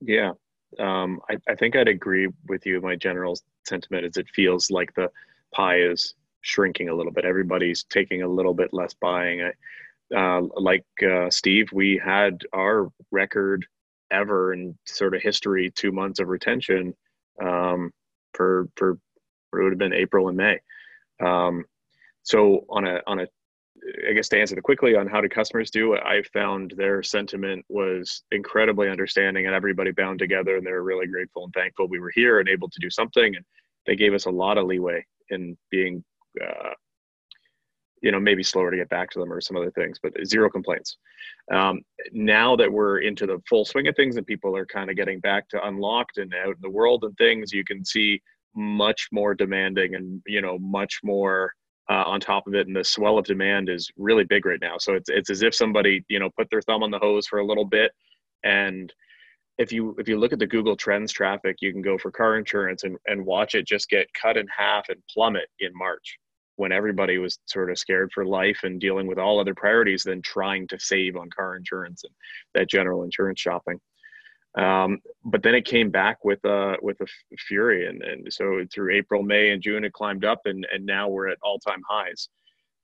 Yeah, 0.00 0.32
um, 0.78 1.20
I, 1.30 1.36
I 1.48 1.54
think 1.54 1.76
I'd 1.76 1.88
agree 1.88 2.28
with 2.48 2.64
you. 2.66 2.80
My 2.80 2.96
general 2.96 3.38
sentiment 3.66 4.06
is 4.06 4.16
it 4.16 4.28
feels 4.34 4.70
like 4.70 4.94
the 4.94 5.10
pie 5.52 5.80
is 5.80 6.14
shrinking 6.42 6.88
a 6.88 6.94
little 6.94 7.12
bit. 7.12 7.24
Everybody's 7.24 7.84
taking 7.84 8.22
a 8.22 8.28
little 8.28 8.54
bit 8.54 8.72
less 8.72 8.94
buying. 8.94 9.42
I, 9.42 9.52
uh, 10.16 10.42
like 10.56 10.84
uh, 11.02 11.30
Steve, 11.30 11.70
we 11.72 12.00
had 12.02 12.42
our 12.52 12.90
record 13.10 13.66
ever 14.10 14.52
in 14.52 14.76
sort 14.86 15.14
of 15.14 15.22
history 15.22 15.70
two 15.74 15.92
months 15.92 16.18
of 16.20 16.28
retention 16.28 16.94
um, 17.42 17.90
for 18.34 18.68
for 18.76 18.98
it 19.52 19.62
would 19.62 19.72
have 19.72 19.78
been 19.78 19.92
April 19.92 20.28
and 20.28 20.36
May. 20.36 20.58
Um, 21.20 21.64
so 22.22 22.64
on 22.68 22.86
a 22.86 23.00
on 23.06 23.20
a 23.20 23.26
I 24.08 24.12
guess 24.12 24.28
to 24.28 24.40
answer 24.40 24.54
the 24.54 24.60
quickly 24.62 24.96
on 24.96 25.06
how 25.06 25.20
do 25.20 25.28
customers 25.28 25.70
do, 25.70 25.96
I 25.96 26.22
found 26.32 26.74
their 26.76 27.02
sentiment 27.02 27.64
was 27.68 28.22
incredibly 28.32 28.88
understanding 28.88 29.46
and 29.46 29.54
everybody 29.54 29.92
bound 29.92 30.18
together 30.18 30.56
and 30.56 30.66
they 30.66 30.72
were 30.72 30.82
really 30.82 31.06
grateful 31.06 31.44
and 31.44 31.54
thankful 31.54 31.88
we 31.88 32.00
were 32.00 32.12
here 32.14 32.40
and 32.40 32.48
able 32.48 32.68
to 32.68 32.80
do 32.80 32.90
something 32.90 33.36
and 33.36 33.44
they 33.86 33.96
gave 33.96 34.14
us 34.14 34.26
a 34.26 34.30
lot 34.30 34.58
of 34.58 34.66
leeway 34.66 35.04
in 35.30 35.56
being 35.70 36.04
uh, 36.44 36.72
you 38.02 38.12
know 38.12 38.20
maybe 38.20 38.42
slower 38.42 38.70
to 38.70 38.76
get 38.76 38.88
back 38.88 39.10
to 39.10 39.18
them 39.18 39.32
or 39.32 39.40
some 39.40 39.56
other 39.56 39.70
things 39.70 39.98
but 40.02 40.12
zero 40.24 40.50
complaints. 40.50 40.98
Um, 41.52 41.80
now 42.12 42.56
that 42.56 42.70
we're 42.70 42.98
into 42.98 43.26
the 43.26 43.40
full 43.48 43.64
swing 43.64 43.88
of 43.88 43.96
things 43.96 44.16
and 44.16 44.26
people 44.26 44.56
are 44.56 44.66
kind 44.66 44.90
of 44.90 44.96
getting 44.96 45.20
back 45.20 45.48
to 45.50 45.66
unlocked 45.66 46.18
and 46.18 46.32
out 46.34 46.54
in 46.56 46.62
the 46.62 46.70
world 46.70 47.04
and 47.04 47.16
things 47.16 47.52
you 47.52 47.64
can 47.64 47.84
see 47.84 48.20
much 48.54 49.08
more 49.12 49.34
demanding 49.34 49.94
and 49.94 50.22
you 50.26 50.40
know 50.40 50.58
much 50.58 51.00
more 51.02 51.52
uh, 51.90 52.04
on 52.06 52.20
top 52.20 52.46
of 52.46 52.54
it. 52.54 52.66
And 52.66 52.76
the 52.76 52.84
swell 52.84 53.18
of 53.18 53.24
demand 53.24 53.70
is 53.70 53.90
really 53.96 54.24
big 54.24 54.44
right 54.44 54.60
now. 54.60 54.76
So 54.78 54.92
it's, 54.94 55.08
it's 55.08 55.30
as 55.30 55.42
if 55.42 55.54
somebody 55.54 56.04
you 56.08 56.18
know 56.18 56.30
put 56.36 56.48
their 56.50 56.62
thumb 56.62 56.82
on 56.82 56.90
the 56.90 56.98
hose 56.98 57.26
for 57.26 57.38
a 57.38 57.46
little 57.46 57.64
bit. 57.64 57.92
And 58.44 58.92
if 59.58 59.72
you 59.72 59.94
if 59.98 60.08
you 60.08 60.18
look 60.18 60.32
at 60.32 60.38
the 60.38 60.46
google 60.46 60.76
trends 60.76 61.12
traffic 61.12 61.56
you 61.60 61.72
can 61.72 61.82
go 61.82 61.98
for 61.98 62.10
car 62.10 62.38
insurance 62.38 62.84
and, 62.84 62.96
and 63.06 63.24
watch 63.24 63.54
it 63.54 63.66
just 63.66 63.88
get 63.90 64.06
cut 64.14 64.36
in 64.36 64.46
half 64.56 64.88
and 64.88 65.02
plummet 65.12 65.48
in 65.60 65.70
march 65.74 66.18
when 66.58 66.72
everybody 66.72 67.18
was 67.18 67.38
sort 67.46 67.70
of 67.70 67.78
scared 67.78 68.10
for 68.12 68.26
life 68.26 68.58
and 68.64 68.80
dealing 68.80 69.06
with 69.06 69.16
all 69.16 69.38
other 69.38 69.54
priorities 69.54 70.02
than 70.02 70.20
trying 70.22 70.66
to 70.66 70.78
save 70.80 71.16
on 71.16 71.30
car 71.30 71.56
insurance 71.56 72.02
and 72.02 72.12
that 72.52 72.68
general 72.68 73.04
insurance 73.04 73.40
shopping. 73.40 73.78
Um, 74.56 74.98
but 75.24 75.44
then 75.44 75.54
it 75.54 75.64
came 75.64 75.90
back 75.90 76.24
with 76.24 76.44
a 76.44 76.76
with 76.82 77.00
a 77.00 77.06
fury, 77.46 77.86
and, 77.86 78.02
and 78.02 78.32
so 78.32 78.64
through 78.74 78.96
April, 78.96 79.22
May, 79.22 79.50
and 79.50 79.62
June, 79.62 79.84
it 79.84 79.92
climbed 79.92 80.24
up, 80.24 80.40
and 80.46 80.66
and 80.72 80.84
now 80.84 81.08
we're 81.08 81.28
at 81.28 81.38
all 81.42 81.60
time 81.60 81.82
highs. 81.88 82.28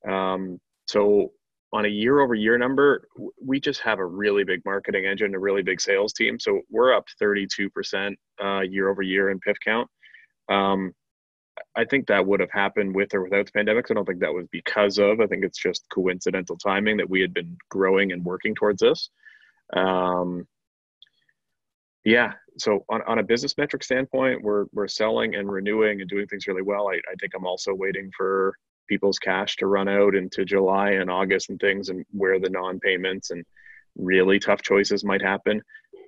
Um, 0.08 0.60
so 0.86 1.32
on 1.72 1.84
a 1.84 1.88
year 1.88 2.20
over 2.20 2.36
year 2.36 2.56
number, 2.56 3.08
we 3.44 3.58
just 3.58 3.80
have 3.80 3.98
a 3.98 4.06
really 4.06 4.44
big 4.44 4.64
marketing 4.64 5.06
engine, 5.06 5.34
a 5.34 5.38
really 5.38 5.62
big 5.62 5.80
sales 5.80 6.12
team. 6.12 6.38
So 6.38 6.60
we're 6.70 6.94
up 6.94 7.06
32% 7.20 8.14
uh, 8.40 8.60
year 8.60 8.88
over 8.88 9.02
year 9.02 9.30
in 9.30 9.40
PIF 9.40 9.56
count. 9.64 9.88
Um, 10.48 10.92
I 11.76 11.84
think 11.84 12.06
that 12.06 12.26
would 12.26 12.40
have 12.40 12.50
happened 12.50 12.94
with 12.94 13.14
or 13.14 13.22
without 13.22 13.46
the 13.46 13.52
pandemic. 13.52 13.86
I 13.90 13.94
don't 13.94 14.04
think 14.04 14.20
that 14.20 14.34
was 14.34 14.46
because 14.50 14.98
of. 14.98 15.20
I 15.20 15.26
think 15.26 15.44
it's 15.44 15.58
just 15.58 15.88
coincidental 15.88 16.56
timing 16.56 16.96
that 16.98 17.08
we 17.08 17.20
had 17.20 17.34
been 17.34 17.56
growing 17.68 18.12
and 18.12 18.24
working 18.24 18.54
towards 18.54 18.80
this. 18.80 19.10
Um, 19.74 20.46
yeah. 22.04 22.32
So 22.58 22.84
on, 22.88 23.02
on 23.06 23.18
a 23.18 23.22
business 23.22 23.56
metric 23.56 23.82
standpoint, 23.82 24.42
we're 24.42 24.66
we're 24.72 24.88
selling 24.88 25.34
and 25.34 25.50
renewing 25.50 26.00
and 26.00 26.10
doing 26.10 26.26
things 26.26 26.46
really 26.46 26.62
well. 26.62 26.88
I, 26.88 26.94
I 26.94 27.14
think 27.20 27.32
I'm 27.34 27.46
also 27.46 27.74
waiting 27.74 28.10
for 28.16 28.54
people's 28.88 29.18
cash 29.18 29.56
to 29.56 29.66
run 29.66 29.88
out 29.88 30.14
into 30.14 30.44
July 30.44 30.90
and 30.92 31.10
August 31.10 31.50
and 31.50 31.58
things, 31.58 31.88
and 31.88 32.04
where 32.10 32.38
the 32.38 32.50
non-payments 32.50 33.30
and 33.30 33.44
really 33.96 34.38
tough 34.38 34.62
choices 34.62 35.04
might 35.04 35.22
happen. 35.22 35.62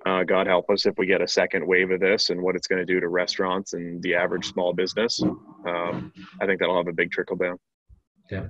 Uh, 0.07 0.23
God 0.23 0.47
help 0.47 0.69
us 0.69 0.85
if 0.85 0.97
we 0.97 1.05
get 1.05 1.21
a 1.21 1.27
second 1.27 1.67
wave 1.67 1.91
of 1.91 1.99
this 1.99 2.29
and 2.29 2.41
what 2.41 2.55
it's 2.55 2.67
going 2.67 2.79
to 2.79 2.85
do 2.85 3.01
to 3.01 3.09
restaurants 3.09 3.73
and 3.73 4.01
the 4.01 4.15
average 4.15 4.45
small 4.45 4.71
business. 4.71 5.21
Um, 5.21 6.13
I 6.41 6.45
think 6.45 6.59
that'll 6.59 6.77
have 6.77 6.87
a 6.87 6.93
big 6.93 7.11
trickle 7.11 7.35
down. 7.35 7.57
Yeah. 8.31 8.45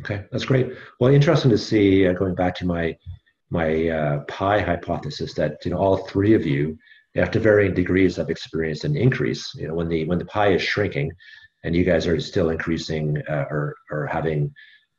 Okay, 0.00 0.24
that's 0.32 0.46
great. 0.46 0.72
Well, 0.98 1.12
interesting 1.12 1.50
to 1.50 1.58
see. 1.58 2.06
Uh, 2.06 2.14
going 2.14 2.34
back 2.34 2.54
to 2.56 2.66
my 2.66 2.96
my 3.50 3.88
uh, 3.88 4.20
pie 4.20 4.60
hypothesis, 4.60 5.34
that 5.34 5.62
you 5.66 5.70
know 5.70 5.76
all 5.76 5.98
three 5.98 6.32
of 6.32 6.46
you, 6.46 6.78
after 7.14 7.38
varying 7.38 7.74
degrees, 7.74 8.16
have 8.16 8.30
experienced 8.30 8.84
an 8.84 8.96
increase. 8.96 9.54
You 9.54 9.68
know, 9.68 9.74
when 9.74 9.88
the 9.88 10.06
when 10.06 10.18
the 10.18 10.24
pie 10.24 10.54
is 10.54 10.62
shrinking, 10.62 11.12
and 11.62 11.76
you 11.76 11.84
guys 11.84 12.06
are 12.06 12.18
still 12.20 12.48
increasing 12.48 13.22
uh, 13.28 13.44
or 13.50 13.74
or 13.90 14.06
having 14.06 14.50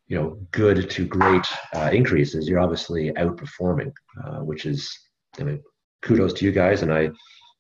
you 0.06 0.18
know 0.18 0.38
good 0.52 0.92
to 0.92 1.08
great 1.08 1.48
uh, 1.74 1.90
increases, 1.92 2.48
you're 2.48 2.60
obviously 2.60 3.10
outperforming, 3.14 3.92
uh, 4.24 4.42
which 4.42 4.68
is 4.68 4.96
I 5.40 5.44
mean 5.44 5.64
kudos 6.04 6.34
to 6.34 6.46
you 6.46 6.52
guys. 6.52 6.82
And 6.82 6.94
I, 6.94 7.10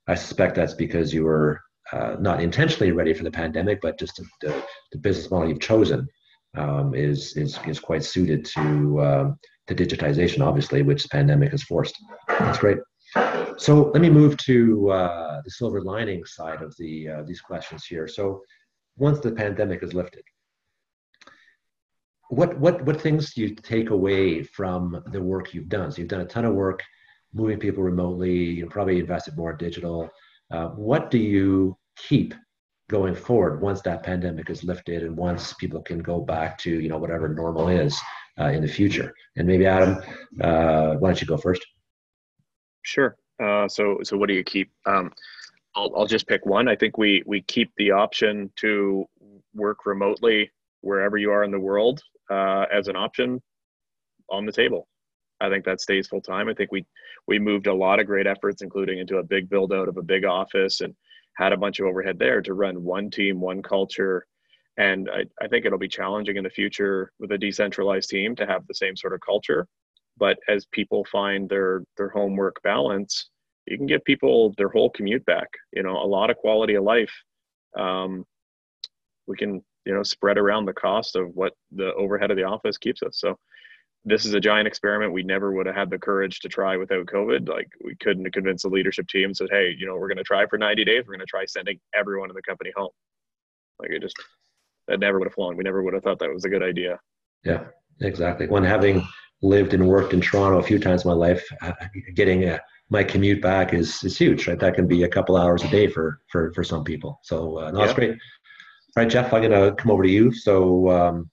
I 0.08 0.16
suspect 0.16 0.56
that's 0.56 0.74
because 0.74 1.14
you 1.14 1.24
were 1.24 1.62
uh, 1.92 2.16
not 2.20 2.42
intentionally 2.42 2.92
ready 2.92 3.14
for 3.14 3.24
the 3.24 3.32
pandemic, 3.32 3.80
but 3.82 4.00
just 4.00 4.22
the, 4.42 4.64
the 4.92 4.98
business 4.98 5.32
model 5.32 5.50
you've 5.50 5.60
chosen 5.60 6.08
um, 6.56 6.94
is, 6.94 7.36
is, 7.38 7.60
is 7.66 7.80
quite 7.80 8.04
suited 8.04 8.46
to, 8.46 9.02
um, 9.02 9.40
to 9.68 9.76
digitization, 9.76 10.46
obviously, 10.46 10.82
which 10.82 11.04
the 11.04 11.10
pandemic 11.10 11.52
has 11.52 11.64
forced. 11.64 11.96
That's 12.28 12.60
great. 12.60 12.78
So 13.58 13.92
let 13.94 14.02
me 14.02 14.10
move 14.10 14.38
to 14.38 14.90
uh, 14.90 15.42
the 15.44 15.52
silver 15.52 15.82
lining 15.82 16.26
side 16.26 16.62
of 16.62 16.76
the, 16.78 17.10
uh, 17.10 17.24
these 17.24 17.42
questions 17.42 17.86
here. 17.86 18.08
So 18.08 18.42
once 18.98 19.20
the 19.20 19.32
pandemic 19.32 19.84
is 19.84 19.94
lifted, 19.94 20.24
what, 22.30 22.58
what, 22.60 22.84
what 22.86 23.00
things 23.00 23.34
do 23.34 23.42
you 23.42 23.54
take 23.54 23.92
away 23.92 24.42
from 24.42 25.04
the 25.12 25.22
work 25.22 25.54
you've 25.54 25.70
done? 25.70 25.92
So 25.92 26.00
you've 26.00 26.08
done 26.08 26.22
a 26.22 26.26
ton 26.26 26.46
of 26.46 26.56
work 26.56 26.82
moving 27.34 27.60
people 27.60 27.84
remotely, 27.84 28.34
you 28.34 28.68
probably 28.68 29.00
invested 29.00 29.36
more 29.36 29.52
in 29.52 29.58
digital. 29.58 30.10
Uh, 30.52 30.68
what 30.70 31.10
do 31.10 31.18
you 31.18 31.76
keep 31.98 32.34
going 32.90 33.16
forward 33.16 33.62
once 33.62 33.82
that 33.82 34.04
pandemic 34.04 34.50
is 34.50 34.64
lifted 34.64 35.04
and 35.04 35.16
once 35.16 35.54
people 35.54 35.82
can 35.82 36.00
go 36.00 36.20
back 36.20 36.58
to 36.60 36.70
you 36.70 36.90
know 36.90 36.98
whatever 36.98 37.30
normal 37.30 37.70
is 37.70 38.00
uh, 38.40 38.46
in 38.46 38.62
the 38.62 38.68
future? 38.68 39.14
And 39.36 39.48
maybe 39.48 39.66
Adam, 39.66 39.98
uh, 40.42 40.96
why 40.96 41.10
don't 41.10 41.22
you 41.22 41.28
go 41.28 41.38
first? 41.38 41.66
Sure. 42.84 43.18
Uh, 43.42 43.68
so 43.68 44.00
so 44.04 44.18
what 44.18 44.28
do 44.28 44.34
you 44.36 44.44
keep? 44.44 44.72
Um, 44.86 45.12
I'll 45.76 45.92
I'll 45.96 46.08
just 46.08 46.28
pick 46.28 46.46
one. 46.46 46.68
I 46.68 46.76
think 46.76 46.98
we 46.98 47.24
we 47.26 47.42
keep 47.42 47.72
the 47.78 47.92
option 47.92 48.52
to 48.58 49.06
work 49.56 49.86
remotely 49.86 50.52
wherever 50.82 51.18
you 51.18 51.32
are 51.32 51.44
in 51.44 51.52
the 51.52 51.60
world 51.60 52.02
uh, 52.30 52.66
as 52.72 52.88
an 52.88 52.96
option 52.96 53.42
on 54.30 54.46
the 54.46 54.52
table. 54.52 54.88
I 55.44 55.50
think 55.50 55.66
that 55.66 55.82
stays 55.82 56.08
full 56.08 56.22
time. 56.22 56.48
I 56.48 56.54
think 56.54 56.72
we 56.72 56.86
we 57.28 57.38
moved 57.38 57.68
a 57.68 57.74
lot 57.74 58.00
of 58.00 58.08
great 58.08 58.28
efforts, 58.28 58.62
including 58.62 59.00
into 59.00 59.18
a 59.18 59.24
big 59.24 59.50
build 59.50 59.74
out 59.74 59.90
of 59.90 59.98
a 59.98 60.02
big 60.02 60.26
office 60.26 60.82
and 60.82 60.96
had 61.36 61.54
a 61.54 61.58
bunch 61.58 61.80
of 61.80 61.86
overhead 61.86 62.18
there 62.18 62.42
to 62.42 62.54
run 62.54 62.84
one 62.84 63.10
team, 63.10 63.42
one 63.42 63.62
culture. 63.62 64.26
And 64.78 65.10
I, 65.10 65.26
I 65.44 65.48
think 65.48 65.66
it'll 65.66 65.78
be 65.78 65.88
challenging 65.88 66.38
in 66.38 66.44
the 66.44 66.50
future 66.50 67.12
with 67.20 67.32
a 67.32 67.38
decentralized 67.38 68.10
team 68.10 68.36
to 68.38 68.46
have 68.46 68.66
the 68.68 68.74
same 68.74 68.96
sort 68.96 69.14
of 69.14 69.22
culture. 69.22 69.68
But 70.18 70.38
as 70.48 70.66
people 70.72 71.06
find 71.12 71.50
their 71.50 71.84
their 71.98 72.10
homework 72.10 72.62
balance, 72.64 73.30
you 73.68 73.78
can 73.78 73.88
give 73.88 74.04
people 74.06 74.54
their 74.58 74.70
whole 74.70 74.90
commute 74.92 75.26
back. 75.26 75.50
You 75.74 75.84
know, 75.84 75.98
a 75.98 76.08
lot 76.08 76.30
of 76.30 76.38
quality 76.38 76.76
of 76.76 76.84
life. 76.84 77.14
Um, 77.78 78.26
we 79.28 79.36
can 79.36 79.62
you 79.86 79.94
know 79.94 80.04
spread 80.04 80.38
around 80.38 80.66
the 80.66 80.74
cost 80.74 81.16
of 81.16 81.36
what 81.36 81.54
the 81.72 81.94
overhead 81.96 82.32
of 82.32 82.38
the 82.38 82.44
office 82.44 82.78
keeps 82.78 83.04
us. 83.04 83.20
So 83.20 83.38
this 84.06 84.26
is 84.26 84.34
a 84.34 84.40
giant 84.40 84.68
experiment 84.68 85.14
we 85.14 85.24
never 85.24 85.54
would 85.54 85.66
have 85.66 85.76
had 85.76 85.90
the 85.90 85.98
courage 85.98 86.40
to 86.40 86.50
try 86.50 86.76
without 86.76 87.06
COVID. 87.06 87.48
Like 87.48 87.70
we 87.84 87.96
couldn't 87.96 88.32
convince 88.34 88.64
the 88.64 88.70
leadership 88.70 89.08
team 89.08 89.34
said, 89.34 89.48
hey, 89.50 89.74
you 89.78 89.88
know, 89.88 89.96
we're 89.96 90.10
going 90.10 90.18
to 90.18 90.24
try 90.24 90.46
for 90.46 90.58
90 90.58 90.84
days. 90.84 91.04
We're 91.08 91.14
going 91.14 91.20
to 91.20 91.26
try 91.26 91.46
sending 91.46 91.80
everyone 91.96 92.30
in 92.30 92.36
the 92.36 92.42
company 92.42 92.72
home. 92.76 92.90
Like 93.80 93.92
it 93.92 94.02
just 94.02 94.16
that 94.88 95.00
never 95.00 95.20
would 95.20 95.28
have 95.28 95.34
flown. 95.34 95.56
We 95.56 95.64
never 95.64 95.82
would 95.84 95.94
have 95.94 96.04
thought 96.04 96.20
that 96.20 96.34
was 96.34 96.46
a 96.46 96.50
good 96.50 96.64
idea. 96.64 97.00
Yeah, 97.46 97.66
exactly. 98.02 98.48
When 98.48 98.64
having 98.64 99.08
lived 99.42 99.74
and 99.74 99.88
worked 99.88 100.14
in 100.14 100.22
Toronto 100.22 100.60
a 100.60 100.64
few 100.64 100.80
times 100.80 101.04
in 101.04 101.10
my 101.10 101.16
life, 101.16 101.44
uh, 101.62 101.72
getting 102.16 102.44
a, 102.44 102.60
my 102.90 103.04
commute 103.04 103.42
back 103.42 103.74
is 103.74 104.04
is 104.04 104.18
huge. 104.18 104.48
Right, 104.48 104.60
that 104.60 104.76
can 104.76 104.88
be 104.88 105.04
a 105.04 105.10
couple 105.10 105.38
hours 105.38 105.64
a 105.64 105.70
day 105.70 105.88
for 105.88 106.20
for 106.30 106.52
for 106.54 106.64
some 106.64 106.84
people. 106.84 107.20
So 107.24 107.60
uh, 107.60 107.72
no, 107.72 107.80
that's 107.80 107.94
great. 107.94 108.12
All 108.12 108.18
right, 109.04 109.10
Jeff, 109.10 109.34
I'm 109.34 109.42
gonna 109.42 109.74
come 109.76 109.92
over 109.92 110.04
to 110.04 110.10
you. 110.10 110.32
So 110.34 110.90
um, 110.90 111.30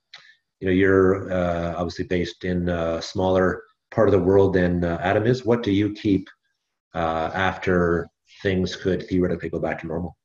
you 0.60 0.68
know 0.68 0.72
you're 0.72 1.32
uh, 1.32 1.74
obviously 1.76 2.04
based 2.04 2.44
in 2.44 2.68
a 2.68 3.02
smaller 3.02 3.62
part 3.90 4.08
of 4.08 4.12
the 4.12 4.20
world 4.20 4.54
than 4.54 4.84
uh, 4.84 4.98
Adam 5.02 5.26
is. 5.26 5.44
What 5.44 5.62
do 5.62 5.72
you 5.72 5.92
keep 5.92 6.28
uh, 6.94 7.30
after 7.34 8.08
things 8.42 8.76
could 8.76 9.08
theoretically 9.08 9.48
go 9.48 9.58
back 9.58 9.80
to 9.80 9.86
normal? 9.86 10.16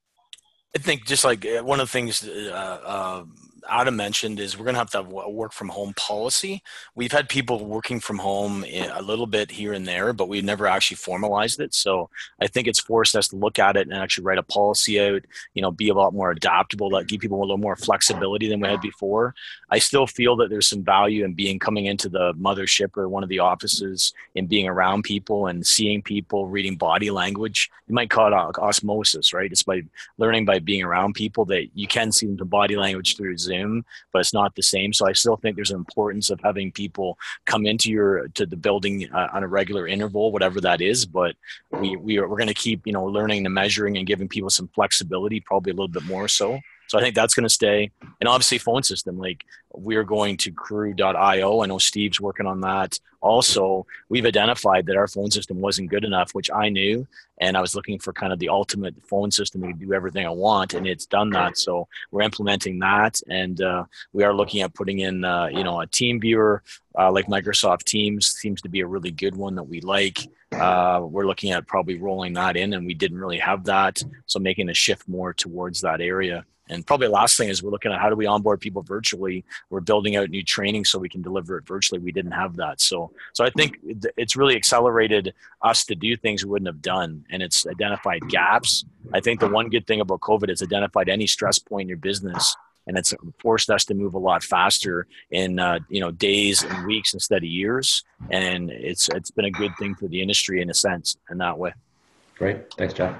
I 0.76 0.80
think 0.80 1.06
just 1.06 1.24
like 1.24 1.45
uh, 1.45 1.63
one 1.63 1.80
of 1.80 1.88
the 1.88 1.91
things 1.91 2.28
uh, 2.28 2.80
uh, 2.86 3.24
Adam 3.69 3.95
mentioned 3.95 4.39
is 4.39 4.58
we're 4.58 4.65
going 4.65 4.75
to 4.75 4.80
have 4.80 4.91
to 4.91 4.97
have 4.97 5.12
a 5.12 5.30
work 5.30 5.51
from 5.51 5.69
home 5.69 5.93
policy. 5.95 6.62
We've 6.93 7.12
had 7.12 7.28
people 7.30 7.65
working 7.65 7.99
from 7.99 8.17
home 8.17 8.63
a 8.63 9.01
little 9.01 9.25
bit 9.25 9.49
here 9.49 9.73
and 9.73 9.88
there, 9.88 10.13
but 10.13 10.30
we've 10.30 10.43
never 10.43 10.67
actually 10.67 10.97
formalized 10.97 11.60
it. 11.60 11.73
So 11.73 12.10
I 12.39 12.47
think 12.47 12.67
it's 12.67 12.80
forced 12.80 13.15
us 13.15 13.28
to 13.30 13.36
look 13.36 13.58
at 13.60 13.75
it 13.78 13.88
and 13.88 13.97
actually 13.97 14.25
write 14.25 14.38
a 14.38 14.43
policy 14.43 14.99
out, 15.01 15.23
you 15.54 15.62
know, 15.62 15.71
be 15.71 15.89
a 15.89 15.93
lot 15.93 16.13
more 16.13 16.32
adaptable, 16.32 16.89
that 16.91 17.08
give 17.08 17.21
people 17.21 17.39
a 17.39 17.41
little 17.41 17.58
more 17.58 17.75
flexibility 17.75 18.47
than 18.47 18.60
we 18.60 18.67
had 18.67 18.82
before. 18.82 19.34
I 19.71 19.80
still 19.80 20.06
feel 20.06 20.36
that 20.38 20.49
there's 20.49 20.67
some 20.67 20.84
value 20.84 21.25
in 21.25 21.34
being 21.34 21.58
coming 21.58 21.86
into 21.86 22.10
the 22.10 22.34
mothership 22.34 22.95
or 22.95 23.10
one 23.10 23.23
of 23.23 23.30
the 23.30 23.39
offices 23.39 24.13
and 24.36 24.47
being 24.47 24.67
around 24.67 25.04
people 25.04 25.47
and 25.47 25.65
seeing 25.65 26.01
people, 26.01 26.47
reading 26.47 26.75
body 26.75 27.10
language. 27.10 27.71
You 27.88 27.95
might 27.95 28.10
call 28.10 28.28
it 28.28 28.58
osmosis, 28.60 29.34
right? 29.34 29.51
It's 29.51 29.63
by 29.63 29.84
learning 30.17 30.45
by 30.45 30.60
being 30.60 30.84
around 30.84 31.13
people 31.13 31.45
that 31.45 31.69
you 31.73 31.88
can 31.88 32.12
see 32.12 32.28
the 32.28 32.45
body 32.45 32.75
language 32.75 33.17
through 33.17 33.38
Zoom 33.38 33.54
Zoom, 33.55 33.85
but 34.11 34.19
it's 34.19 34.33
not 34.33 34.55
the 34.55 34.63
same. 34.63 34.93
So 34.93 35.07
I 35.07 35.13
still 35.13 35.37
think 35.37 35.55
there's 35.55 35.71
an 35.71 35.77
importance 35.77 36.29
of 36.29 36.39
having 36.43 36.71
people 36.71 37.17
come 37.45 37.65
into 37.65 37.91
your 37.91 38.27
to 38.29 38.45
the 38.45 38.57
building 38.57 39.09
uh, 39.13 39.27
on 39.33 39.43
a 39.43 39.47
regular 39.47 39.87
interval, 39.87 40.31
whatever 40.31 40.61
that 40.61 40.81
is. 40.81 41.05
But 41.05 41.35
we 41.71 41.95
we 41.95 42.17
are, 42.17 42.27
we're 42.27 42.37
going 42.37 42.47
to 42.47 42.53
keep 42.53 42.85
you 42.85 42.93
know 42.93 43.05
learning 43.05 43.45
and 43.45 43.53
measuring 43.53 43.97
and 43.97 44.07
giving 44.07 44.27
people 44.27 44.49
some 44.49 44.69
flexibility, 44.69 45.39
probably 45.39 45.71
a 45.71 45.75
little 45.75 45.87
bit 45.87 46.05
more 46.05 46.27
so. 46.27 46.59
So 46.95 46.99
I 46.99 47.03
think 47.03 47.15
that's 47.15 47.34
going 47.34 47.43
to 47.43 47.49
stay. 47.49 47.91
And 48.21 48.29
obviously, 48.29 48.58
phone 48.58 48.81
system. 48.81 49.17
Like 49.17 49.43
we're 49.73 50.05
going 50.05 50.38
to 50.38 50.51
crew.io. 50.53 51.62
I 51.62 51.65
know 51.65 51.77
Steve's 51.77 52.21
working 52.21 52.45
on 52.45 52.62
that. 52.62 52.97
Also, 53.19 53.86
we've 54.08 54.25
identified 54.25 54.86
that 54.86 54.95
our 54.95 55.10
phone 55.10 55.29
system 55.29 55.60
wasn't 55.60 55.89
good 55.89 56.05
enough, 56.05 56.34
which 56.34 56.49
I 56.49 56.69
knew. 56.69 57.05
And 57.41 57.58
I 57.58 57.60
was 57.60 57.75
looking 57.75 57.99
for 57.99 58.13
kind 58.13 58.31
of 58.31 58.39
the 58.39 58.47
ultimate 58.47 58.95
phone 59.10 59.29
system 59.29 59.63
to 59.63 59.73
do 59.73 59.91
everything 59.93 60.25
I 60.25 60.29
want, 60.29 60.73
and 60.73 60.88
it's 60.88 61.05
done 61.05 61.31
that. 61.31 61.58
So 61.58 61.89
we're 62.12 62.21
implementing 62.21 62.79
that, 62.79 63.19
and 63.27 63.62
uh, 63.62 63.84
we 64.13 64.23
are 64.23 64.34
looking 64.34 64.62
at 64.62 64.73
putting 64.73 64.99
in, 64.99 65.25
uh, 65.25 65.47
you 65.47 65.65
know, 65.65 65.81
a 65.81 65.88
team 65.88 66.21
viewer 66.21 66.63
uh, 66.97 67.12
like 67.12 67.27
Microsoft 67.27 67.84
Teams 67.84 68.27
seems 68.27 68.62
to 68.62 68.69
be 68.69 68.79
a 68.79 68.88
really 68.88 69.12
good 69.12 69.36
one 69.36 69.55
that 69.55 69.63
we 69.63 69.81
like. 69.81 70.19
Uh, 70.53 71.01
we're 71.03 71.27
looking 71.27 71.51
at 71.51 71.67
probably 71.67 71.97
rolling 71.97 72.31
that 72.34 72.55
in, 72.55 72.73
and 72.73 72.86
we 72.86 72.93
didn't 72.93 73.17
really 73.17 73.39
have 73.39 73.65
that, 73.65 74.01
so 74.27 74.39
making 74.39 74.69
a 74.69 74.73
shift 74.73 75.10
more 75.10 75.34
towards 75.34 75.81
that 75.81 75.99
area. 75.99 76.45
And 76.69 76.86
probably 76.86 77.08
last 77.08 77.38
thing 77.38 77.49
is 77.49 77.62
we're 77.62 77.71
looking 77.71 77.91
at 77.91 77.99
how 77.99 78.10
do 78.10 78.15
we 78.15 78.25
onboard 78.25 78.60
people 78.60 78.82
virtually. 78.82 79.45
We're 79.69 79.82
building 79.82 80.15
out 80.15 80.30
new 80.30 80.43
training 80.43 80.86
so 80.86 80.97
we 80.97 81.10
can 81.10 81.21
deliver 81.21 81.58
it 81.58 81.67
virtually. 81.67 81.99
We 81.99 82.12
didn't 82.12 82.32
have 82.32 82.56
that, 82.58 82.82
so 82.82 83.12
so 83.34 83.45
I 83.45 83.49
think 83.51 83.80
it's 84.17 84.36
really 84.36 84.56
accelerated 84.56 85.34
us 85.62 85.86
to 85.86 85.95
do 85.95 86.15
things 86.17 86.43
we 86.43 86.51
wouldn't 86.51 86.67
have 86.67 86.82
done, 86.82 87.25
and 87.30 87.43
it's 87.43 87.67
identified 87.67 88.28
gaps. 88.30 88.86
I 89.13 89.19
think 89.19 89.39
the 89.39 89.47
one 89.47 89.69
good 89.69 89.86
thing 89.86 90.01
about 90.01 90.21
COVID 90.21 90.49
is 90.49 90.63
identified 90.63 91.10
any 91.10 91.28
stress 91.28 91.60
point 91.60 91.84
in 91.84 91.89
your 91.89 91.97
business, 91.97 92.56
and 92.88 92.97
it's 92.97 93.13
forced 93.39 93.69
us 93.69 93.86
to 93.86 93.93
move 93.93 94.15
a 94.15 94.19
lot 94.19 94.43
faster 94.43 95.08
in 95.32 95.60
uh, 95.60 95.80
you 95.89 95.99
know 95.99 96.12
days 96.12 96.63
and 96.63 96.88
weeks 96.88 97.13
instead 97.13 97.38
of 97.38 97.49
years. 97.49 98.04
And 98.32 98.71
it's 98.71 99.08
it's 99.10 99.32
been 99.32 99.45
a 99.45 99.51
good 99.51 99.75
thing 99.78 99.95
for 99.95 100.08
the 100.08 100.21
industry 100.21 100.62
in 100.62 100.69
a 100.69 100.73
sense 100.73 101.17
in 101.30 101.38
that 101.39 101.58
way. 101.58 101.73
Great, 102.38 102.73
thanks, 102.73 102.93
Jeff. 102.93 103.15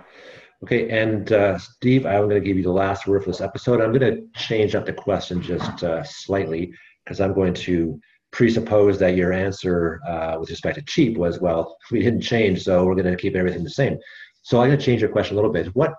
Okay, 0.66 0.90
and 0.90 1.32
uh, 1.32 1.60
Steve, 1.60 2.08
I'm 2.08 2.22
going 2.28 2.42
to 2.42 2.48
give 2.48 2.58
you 2.58 2.64
the 2.64 2.72
last 2.72 3.06
word 3.06 3.24
for 3.24 3.30
this 3.30 3.40
episode. 3.40 3.82
I'm 3.82 3.94
going 3.94 4.16
to 4.16 4.28
change 4.40 4.74
up 4.74 4.88
the 4.88 4.94
question 4.94 5.40
just 5.40 5.84
uh, 5.84 6.02
slightly 6.04 6.74
because 7.04 7.22
I'm 7.22 7.36
going 7.36 7.54
to 7.54 8.00
presuppose 8.32 8.98
that 8.98 9.16
your 9.16 9.32
answer 9.32 10.02
uh, 10.08 10.38
with 10.40 10.50
respect 10.50 10.80
to 10.80 10.82
cheap 10.82 11.20
was, 11.20 11.40
well, 11.40 11.78
we 11.92 12.00
didn't 12.00 12.22
change, 12.22 12.64
so 12.64 12.84
we're 12.84 12.96
going 12.96 13.06
to 13.06 13.16
keep 13.16 13.36
everything 13.36 13.64
the 13.64 13.70
same. 13.70 14.00
So 14.42 14.60
I'm 14.60 14.70
going 14.70 14.80
to 14.80 14.84
change 14.84 15.02
your 15.02 15.12
question 15.12 15.36
a 15.36 15.40
little 15.40 15.54
bit. 15.54 15.68
What 15.76 15.94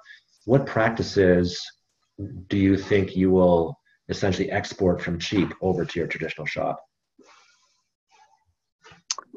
what 0.47 0.67
practices 0.67 1.65
do 2.49 2.59
you 2.59 2.77
think 2.77 3.15
you 3.15 3.31
will 3.31 3.79
essentially 4.09 4.51
export 4.51 5.01
from 5.01 5.21
cheap 5.21 5.55
over 5.61 5.85
to 5.85 5.99
your 6.01 6.09
traditional 6.09 6.45
shop? 6.45 6.81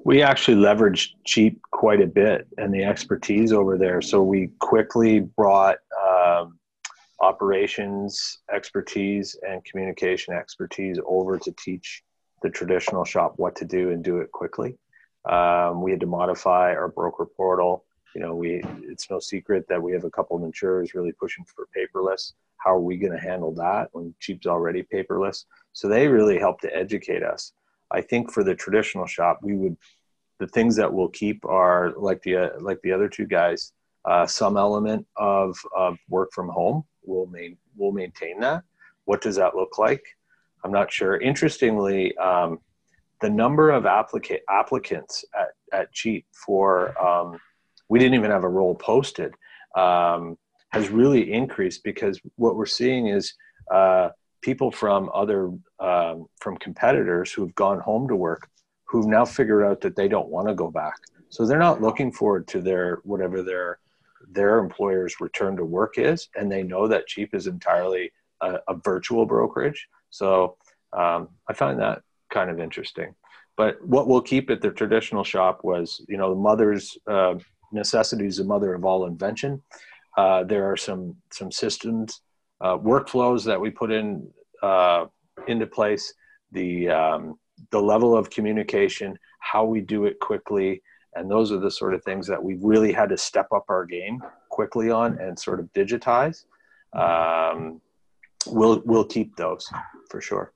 We 0.05 0.21
actually 0.21 0.57
leveraged 0.63 1.09
Cheap 1.25 1.61
quite 1.71 2.01
a 2.01 2.07
bit 2.07 2.47
and 2.57 2.73
the 2.73 2.83
expertise 2.83 3.51
over 3.51 3.77
there. 3.77 4.01
So 4.01 4.23
we 4.23 4.49
quickly 4.59 5.19
brought 5.19 5.77
um, 6.01 6.57
operations 7.19 8.39
expertise 8.51 9.37
and 9.47 9.63
communication 9.65 10.33
expertise 10.33 10.97
over 11.05 11.37
to 11.37 11.51
teach 11.51 12.03
the 12.41 12.49
traditional 12.49 13.03
shop 13.03 13.33
what 13.37 13.55
to 13.57 13.65
do 13.65 13.91
and 13.91 14.03
do 14.03 14.19
it 14.19 14.31
quickly. 14.31 14.77
Um, 15.29 15.81
we 15.81 15.91
had 15.91 15.99
to 15.99 16.07
modify 16.07 16.73
our 16.73 16.87
broker 16.87 17.25
portal. 17.25 17.85
You 18.15 18.21
know, 18.21 18.35
we 18.35 18.63
it's 18.83 19.09
no 19.09 19.19
secret 19.19 19.65
that 19.69 19.81
we 19.81 19.91
have 19.91 20.05
a 20.05 20.09
couple 20.09 20.37
of 20.37 20.43
insurers 20.43 20.95
really 20.95 21.11
pushing 21.11 21.45
for 21.45 21.67
paperless. 21.77 22.33
How 22.57 22.75
are 22.75 22.79
we 22.79 22.97
going 22.97 23.13
to 23.13 23.19
handle 23.19 23.53
that 23.55 23.89
when 23.91 24.13
Cheap's 24.19 24.47
already 24.47 24.83
paperless? 24.83 25.45
So 25.73 25.87
they 25.87 26.07
really 26.07 26.39
helped 26.39 26.61
to 26.63 26.75
educate 26.75 27.23
us. 27.23 27.53
I 27.91 28.01
think 28.01 28.31
for 28.31 28.43
the 28.43 28.55
traditional 28.55 29.05
shop, 29.05 29.39
we 29.41 29.55
would 29.55 29.77
the 30.39 30.47
things 30.47 30.75
that 30.77 30.91
we'll 30.91 31.09
keep 31.09 31.45
are 31.45 31.93
like 31.97 32.21
the 32.21 32.37
uh, 32.37 32.49
like 32.59 32.81
the 32.81 32.91
other 32.91 33.09
two 33.09 33.25
guys. 33.25 33.73
Uh, 34.05 34.25
some 34.25 34.55
element 34.55 35.05
of, 35.17 35.57
of 35.75 35.97
work 36.07 36.29
from 36.33 36.47
home. 36.47 36.83
We'll 37.03 37.27
main 37.27 37.57
we'll 37.75 37.91
maintain 37.91 38.39
that. 38.39 38.63
What 39.05 39.21
does 39.21 39.35
that 39.35 39.55
look 39.55 39.77
like? 39.77 40.03
I'm 40.63 40.71
not 40.71 40.91
sure. 40.91 41.17
Interestingly, 41.17 42.15
um, 42.17 42.59
the 43.21 43.29
number 43.29 43.71
of 43.71 43.83
applica- 43.83 44.39
applicants 44.49 45.25
at, 45.37 45.49
at 45.73 45.91
Cheap 45.91 46.25
for 46.31 46.99
um, 47.03 47.37
we 47.89 47.99
didn't 47.99 48.15
even 48.15 48.31
have 48.31 48.43
a 48.43 48.49
role 48.49 48.75
posted 48.75 49.33
um, 49.75 50.37
has 50.69 50.89
really 50.89 51.33
increased 51.33 51.83
because 51.83 52.19
what 52.35 52.55
we're 52.55 52.65
seeing 52.65 53.07
is 53.07 53.33
uh, 53.73 54.09
people 54.41 54.71
from 54.71 55.09
other 55.13 55.51
um, 55.79 56.27
from 56.39 56.57
competitors 56.57 57.31
who've 57.31 57.53
gone 57.55 57.79
home 57.79 58.07
to 58.07 58.15
work 58.15 58.49
who've 58.89 59.05
now 59.05 59.23
figured 59.23 59.63
out 59.63 59.81
that 59.81 59.95
they 59.95 60.07
don't 60.07 60.29
want 60.29 60.47
to 60.47 60.55
go 60.55 60.71
back. 60.71 60.95
So 61.29 61.45
they're 61.45 61.59
not 61.59 61.81
looking 61.81 62.11
forward 62.11 62.47
to 62.49 62.61
their 62.61 62.99
whatever 63.03 63.43
their 63.43 63.79
their 64.31 64.59
employer's 64.59 65.21
return 65.21 65.55
to 65.57 65.65
work 65.65 65.97
is 65.97 66.29
and 66.35 66.51
they 66.51 66.63
know 66.63 66.87
that 66.87 67.07
cheap 67.07 67.33
is 67.33 67.47
entirely 67.47 68.11
a, 68.41 68.59
a 68.67 68.75
virtual 68.75 69.25
brokerage. 69.25 69.87
So 70.09 70.57
um, 70.93 71.29
i 71.47 71.53
find 71.53 71.79
that 71.79 72.01
kind 72.31 72.49
of 72.49 72.59
interesting. 72.59 73.13
But 73.57 73.85
what 73.85 74.07
we'll 74.07 74.21
keep 74.21 74.49
at 74.49 74.61
the 74.61 74.71
traditional 74.71 75.23
shop 75.23 75.63
was 75.63 76.03
you 76.07 76.17
know 76.17 76.29
the 76.33 76.41
mother's 76.41 76.97
uh, 77.07 77.35
necessity 77.71 78.25
is 78.25 78.37
the 78.37 78.43
mother 78.43 78.73
of 78.73 78.85
all 78.85 79.05
invention. 79.05 79.61
Uh, 80.17 80.43
there 80.43 80.69
are 80.71 80.77
some 80.77 81.15
some 81.31 81.51
systems 81.51 82.21
uh, 82.61 82.77
workflows 82.77 83.45
that 83.45 83.59
we 83.59 83.69
put 83.69 83.91
in 83.91 84.27
uh, 84.61 85.05
into 85.47 85.67
place, 85.67 86.13
the 86.51 86.89
um, 86.89 87.39
the 87.71 87.81
level 87.81 88.15
of 88.15 88.29
communication, 88.29 89.17
how 89.39 89.65
we 89.65 89.81
do 89.81 90.05
it 90.05 90.19
quickly, 90.19 90.81
and 91.15 91.29
those 91.29 91.51
are 91.51 91.59
the 91.59 91.71
sort 91.71 91.93
of 91.93 92.03
things 92.03 92.27
that 92.27 92.41
we 92.41 92.55
really 92.61 92.91
had 92.91 93.09
to 93.09 93.17
step 93.17 93.47
up 93.53 93.65
our 93.69 93.85
game 93.85 94.21
quickly 94.49 94.89
on 94.89 95.17
and 95.19 95.37
sort 95.37 95.59
of 95.59 95.71
digitize. 95.73 96.45
Um, 96.93 97.81
we'll 98.47 98.81
we'll 98.85 99.05
keep 99.05 99.35
those 99.35 99.67
for 100.09 100.21
sure. 100.21 100.53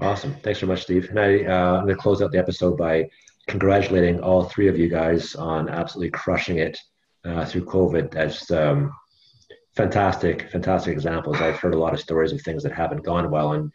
Awesome. 0.00 0.34
Thanks 0.42 0.60
very 0.60 0.68
much, 0.68 0.82
Steve. 0.82 1.08
And 1.10 1.18
I, 1.18 1.44
uh, 1.44 1.78
I'm 1.78 1.84
going 1.84 1.96
to 1.96 1.96
close 1.96 2.22
out 2.22 2.30
the 2.30 2.38
episode 2.38 2.78
by 2.78 3.08
congratulating 3.48 4.20
all 4.20 4.44
three 4.44 4.68
of 4.68 4.78
you 4.78 4.88
guys 4.88 5.34
on 5.34 5.68
absolutely 5.68 6.10
crushing 6.10 6.58
it 6.58 6.78
uh, 7.24 7.44
through 7.44 7.64
COVID. 7.64 8.14
As 8.14 8.48
um, 8.52 8.92
fantastic, 9.78 10.50
fantastic 10.50 10.92
examples. 10.92 11.36
I've 11.40 11.60
heard 11.60 11.72
a 11.72 11.78
lot 11.78 11.94
of 11.94 12.00
stories 12.00 12.32
of 12.32 12.42
things 12.42 12.64
that 12.64 12.72
haven't 12.72 13.04
gone 13.04 13.30
well, 13.30 13.52
and 13.52 13.72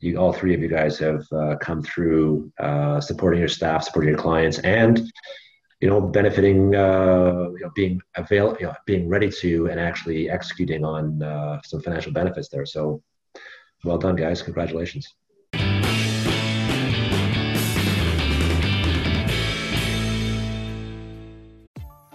you, 0.00 0.16
all 0.18 0.32
three 0.32 0.52
of 0.52 0.60
you 0.60 0.66
guys 0.66 0.98
have 0.98 1.24
uh, 1.32 1.54
come 1.60 1.80
through 1.80 2.52
uh, 2.58 3.00
supporting 3.00 3.38
your 3.38 3.48
staff, 3.48 3.84
supporting 3.84 4.10
your 4.10 4.18
clients, 4.18 4.58
and 4.58 5.00
you 5.80 5.88
know, 5.88 6.00
benefiting, 6.00 6.74
uh, 6.74 7.50
you 7.56 7.60
know, 7.62 7.70
being 7.74 8.00
avail, 8.16 8.56
you 8.58 8.66
know, 8.66 8.74
being 8.84 9.08
ready 9.08 9.30
to 9.30 9.66
and 9.66 9.78
actually 9.78 10.28
executing 10.28 10.84
on 10.84 11.22
uh, 11.22 11.60
some 11.62 11.80
financial 11.80 12.12
benefits 12.12 12.48
there. 12.48 12.66
So, 12.66 13.00
well 13.84 13.98
done, 13.98 14.16
guys! 14.16 14.42
Congratulations. 14.42 15.14